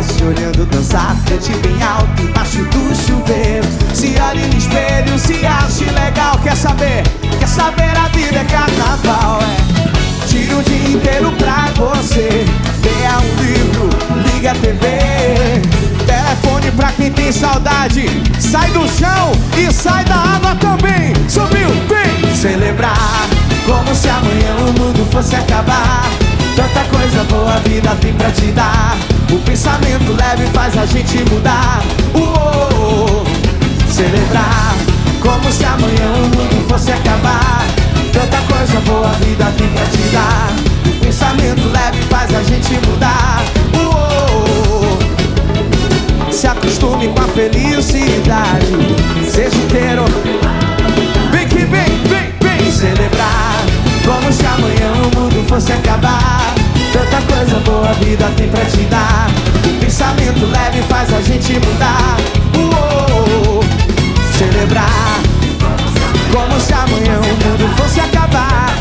[0.03, 3.67] tivesse olhando dançar Cante bem alto embaixo do chuveiro.
[3.95, 6.39] Se olhe no espelho, se ache legal.
[6.43, 7.03] Quer saber?
[7.39, 7.97] Quer saber?
[7.97, 10.27] A vida é carnaval, é.
[10.27, 12.45] Tira o dia inteiro pra você.
[12.83, 13.89] Leia um livro,
[14.33, 14.89] liga a TV
[16.07, 18.07] Telefone pra quem tem saudade.
[18.41, 21.13] Sai do chão e sai da água também.
[21.29, 22.35] Subiu, vem!
[22.35, 23.29] Celebrar.
[23.67, 26.11] Como se amanhã o mundo fosse acabar.
[26.57, 31.25] Tanta coisa boa a vida tem pra te dar O pensamento leve faz a gente
[31.31, 31.83] mudar.
[32.15, 33.25] Uou,
[33.89, 34.75] celebrar
[35.23, 37.65] Como se amanhã o mundo fosse acabar.
[38.13, 40.53] Tanta coisa boa a vida tem pra te dar.
[40.87, 43.43] O pensamento leve faz a gente mudar.
[43.75, 44.99] Uou,
[46.31, 48.67] se acostume com a felicidade.
[49.31, 50.05] Seja inteiro
[51.31, 52.71] Vem que vem, vem, vem.
[52.71, 53.65] Celebrar
[54.05, 56.62] Como se amanhã o mundo fosse acabar
[57.13, 59.29] Tanta coisa boa a vida tem pra te dar.
[59.67, 62.17] O pensamento leve faz a gente mudar.
[62.57, 63.63] Uou,
[64.39, 65.21] celebrar.
[66.33, 68.75] Como se amanhã o mundo fosse acabar.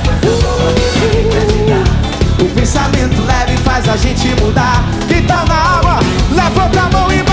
[2.40, 4.82] O pensamento leve faz a gente mudar.
[5.10, 6.00] Quem tá na água,
[6.32, 7.31] levanta a mão e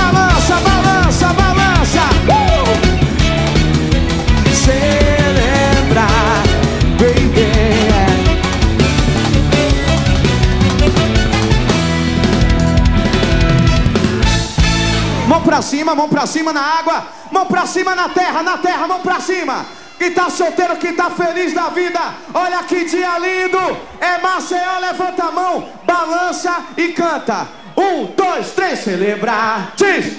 [15.58, 19.00] pra cima, mão pra cima na água, mão pra cima na terra, na terra, mão
[19.00, 19.66] pra cima.
[19.98, 21.98] Quem tá solteiro, quem tá feliz da vida,
[22.32, 23.58] olha que dia lindo.
[24.00, 27.48] É Maceió, levanta a mão, balança e canta.
[27.76, 29.72] Um, dois, três, celebrar.
[29.74, 30.18] Diz.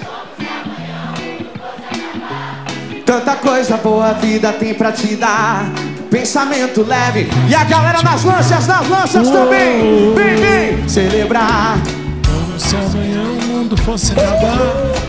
[3.06, 5.64] Tanta coisa boa a vida tem pra te dar.
[6.10, 7.30] Pensamento leve.
[7.48, 10.14] E a galera nas lanchas, nas lanchas também.
[10.14, 10.88] Vem, vem.
[10.88, 11.78] Celebrar.
[12.26, 14.99] Como se amanhã o mundo fosse acabar.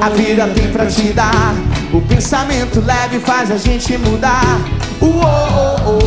[0.00, 1.54] A vida tem pra te dar.
[1.92, 4.58] O pensamento leve faz a gente mudar.
[5.00, 5.98] Uou,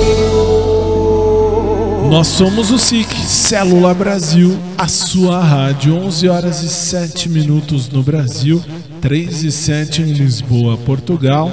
[2.10, 5.96] Nós somos o SIC, Célula Brasil, a sua rádio.
[5.96, 8.62] 11 horas e 7 minutos no Brasil,
[9.00, 11.50] 3 e 7 em Lisboa, Portugal.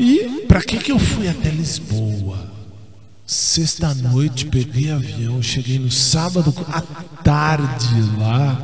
[0.00, 2.50] E pra que que eu fui até Lisboa?
[3.26, 6.80] Sexta noite peguei avião, cheguei no sábado à
[7.22, 8.58] tarde lá.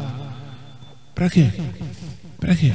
[1.14, 1.51] Pra quê?
[2.39, 2.72] Pra quê?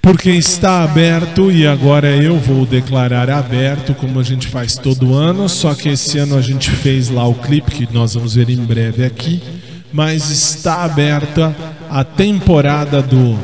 [0.00, 5.48] Porque está aberto e agora eu vou declarar aberto, como a gente faz todo ano.
[5.48, 8.62] Só que esse ano a gente fez lá o clipe que nós vamos ver em
[8.62, 9.42] breve aqui.
[9.90, 11.56] Mas está aberta
[11.88, 13.38] a temporada do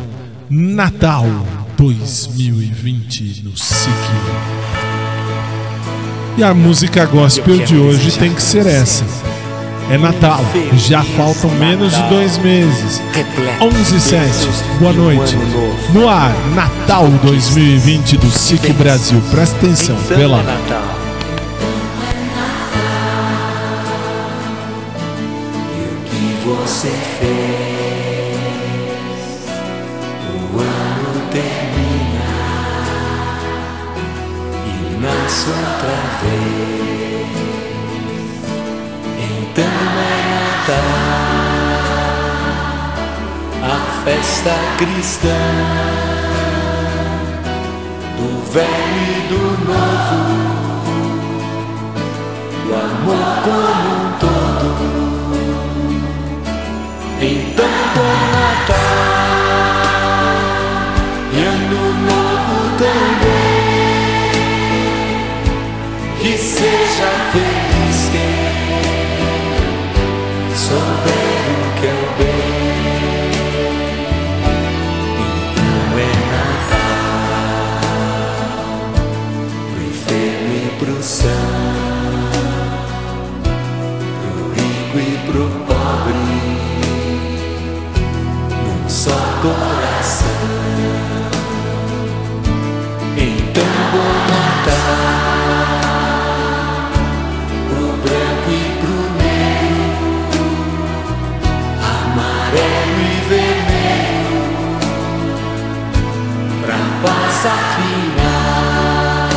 [0.50, 1.24] Natal
[1.78, 3.90] 2020 no SIC.
[6.36, 9.04] E a música gospel de hoje tem que ser essa.
[9.90, 10.40] É Natal,
[10.74, 13.02] já faltam menos de dois meses.
[13.60, 15.36] 11 e 7, boa noite.
[15.92, 19.20] No ar, Natal 2020 do SIC Brasil.
[19.32, 20.44] Presta atenção, vê lá.
[26.04, 27.79] que você fez.
[40.70, 40.84] Natal,
[43.64, 45.38] a festa cristã
[48.16, 50.20] do velho e do novo,
[52.66, 54.70] do amor como um todo.
[57.20, 59.49] Então bom Natal
[107.40, 109.30] passar final.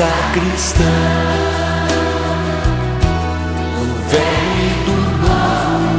[0.00, 0.92] Festa cristã,
[3.76, 5.92] do velho e do novo,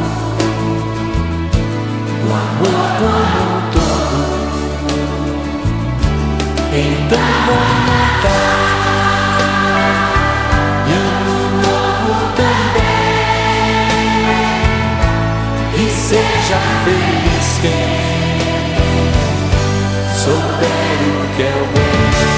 [2.22, 4.22] do amor como um todo.
[6.74, 8.58] Então bom Natal
[10.88, 12.90] e ano novo também,
[15.76, 17.86] e seja feliz quem
[20.18, 22.31] souber o que é o bem.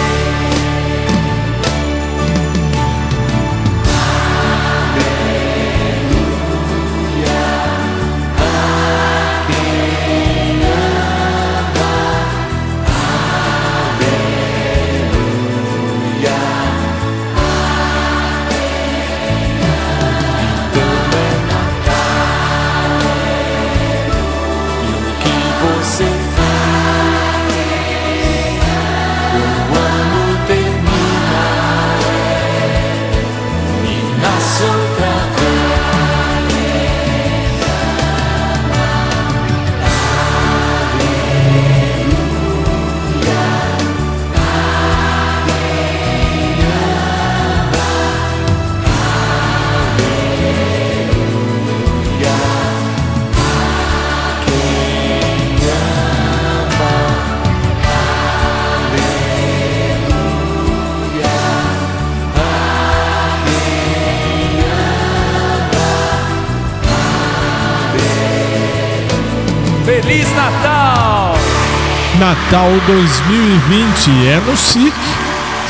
[72.24, 74.94] Natal 2020 é no SIC,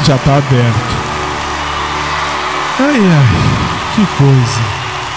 [0.05, 0.95] já tá aberto.
[2.79, 4.61] Ai ai, que coisa,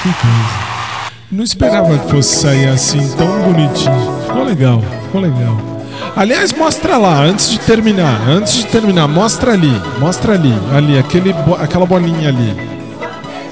[0.03, 1.11] que coisa.
[1.31, 4.19] Não esperava que fosse sair assim tão bonitinho.
[4.23, 5.61] Ficou legal, ficou legal.
[6.17, 11.35] Aliás, mostra lá, antes de terminar, antes de terminar, mostra ali, mostra ali, ali, aquele,
[11.61, 12.57] aquela bolinha ali.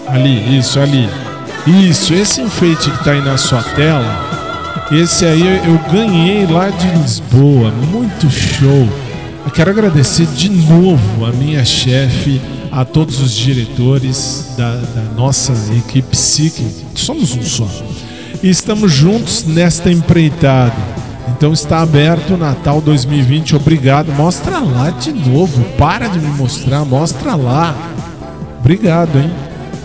[0.09, 1.06] Ali, isso, ali.
[1.66, 4.23] Isso, esse enfeite que tá aí na sua tela,
[4.90, 8.89] esse aí eu ganhei lá de Lisboa, muito show.
[9.44, 12.40] Eu quero agradecer de novo a minha chefe,
[12.70, 16.62] a todos os diretores da, da nossa equipe SIC.
[16.94, 17.69] Somos um só.
[18.43, 20.77] E estamos juntos nesta empreitada.
[21.28, 23.56] Então está aberto o Natal 2020.
[23.56, 24.12] Obrigado.
[24.12, 25.65] Mostra lá de novo.
[25.78, 26.85] Para de me mostrar.
[26.85, 27.74] Mostra lá.
[28.61, 29.31] Obrigado, hein?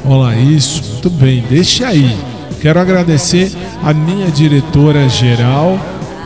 [0.05, 0.83] Olha isso.
[0.93, 1.43] Muito bem.
[1.49, 2.17] Deixa aí.
[2.61, 3.51] Quero agradecer
[3.83, 5.79] a minha diretora geral,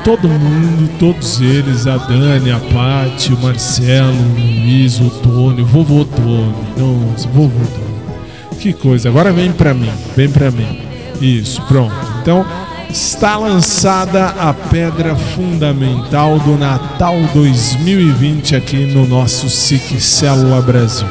[0.04, 5.66] todo mundo, todos eles, a Dani, a Paty, o Marcelo, o Luiz, o Tony, o
[5.66, 6.54] vovô Tony.
[6.78, 8.60] Nossa, vovô Tony.
[8.60, 9.10] Que coisa.
[9.10, 10.82] Agora vem pra mim, vem pra mim.
[11.22, 11.94] Isso, pronto.
[12.22, 12.46] Então,
[12.90, 21.08] está lançada a pedra fundamental do Natal 2020 aqui no nosso SIC Célula Brasil.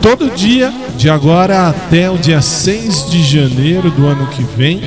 [0.00, 4.80] Todo dia, de agora até o dia 6 de janeiro do ano que vem,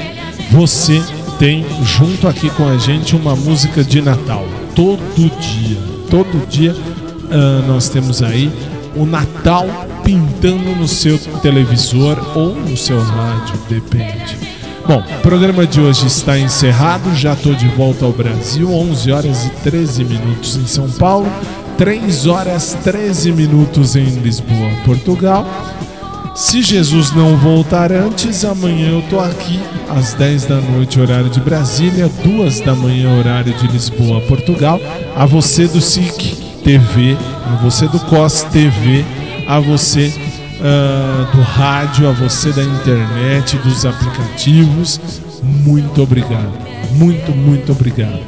[0.52, 1.02] você
[1.40, 4.45] tem junto aqui com a gente uma música de Natal.
[4.76, 5.78] Todo dia,
[6.10, 6.76] todo dia
[7.32, 8.52] ah, nós temos aí
[8.95, 9.65] o Natal
[10.03, 14.38] pintando no seu televisor ou no seu rádio, depende.
[14.86, 19.45] Bom, o programa de hoje está encerrado, já estou de volta ao Brasil, 11 horas
[19.45, 21.32] e 13 minutos em São Paulo,
[21.78, 25.45] 3 horas 13 minutos em Lisboa, Portugal.
[26.34, 29.60] Se Jesus não voltar antes, amanhã eu tô aqui
[29.90, 34.80] às 10 da noite, horário de Brasília, 2 da manhã, horário de Lisboa, Portugal.
[35.16, 39.03] A você do SIC TV, a você do COS TV,
[39.45, 40.14] a você
[40.62, 45.02] ah, do rádio, a você da internet, dos aplicativos.
[45.44, 46.53] Muito obrigado.
[46.94, 48.22] Muito, muito obrigado.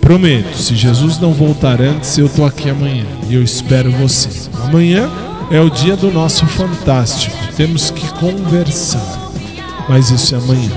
[0.00, 4.48] Prometo, se Jesus não voltar antes, eu tô aqui amanhã e eu espero você.
[4.62, 5.10] Amanhã
[5.50, 7.36] é o dia do nosso fantástico.
[7.56, 9.20] Temos que conversar.
[9.88, 10.70] Mas isso é amanhã.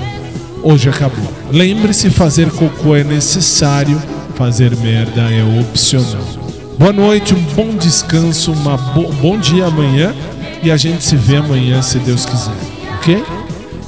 [0.62, 1.32] Hoje acabou.
[1.50, 4.00] Lembre-se, fazer cocô é necessário,
[4.34, 6.22] fazer merda é opcional.
[6.78, 10.14] Boa noite, um bom descanso, um bo bom dia amanhã
[10.62, 12.52] e a gente se vê amanhã se Deus quiser.
[12.98, 13.24] OK?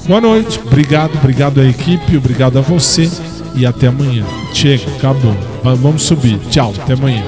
[0.06, 0.58] Boa noite.
[0.66, 3.08] Obrigado, obrigado à equipe, obrigado a você
[3.54, 4.24] e até amanhã.
[4.54, 5.36] Chega, acabou.
[5.62, 6.38] Va- Vamos subir.
[6.50, 7.22] Tchau, até amanhã.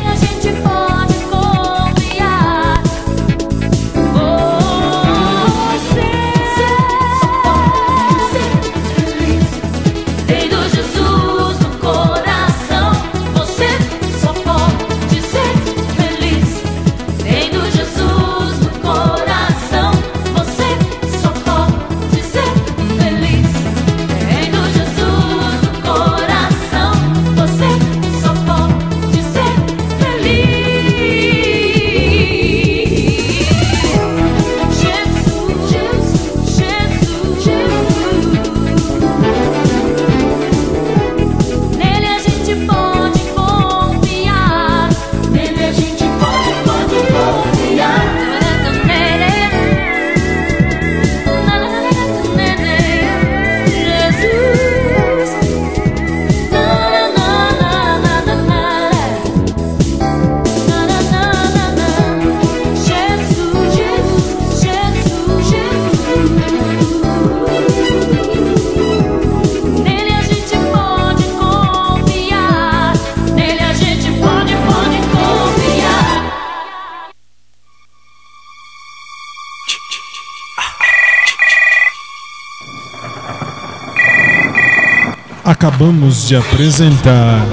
[85.62, 87.46] Acabamos de apresentar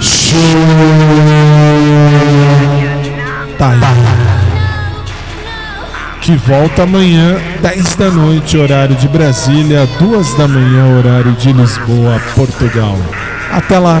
[0.00, 0.40] Show
[3.58, 3.82] Time
[6.22, 12.18] que volta amanhã 10 da noite horário de Brasília, 2 da manhã horário de Lisboa,
[12.34, 12.96] Portugal.
[13.52, 14.00] Até lá.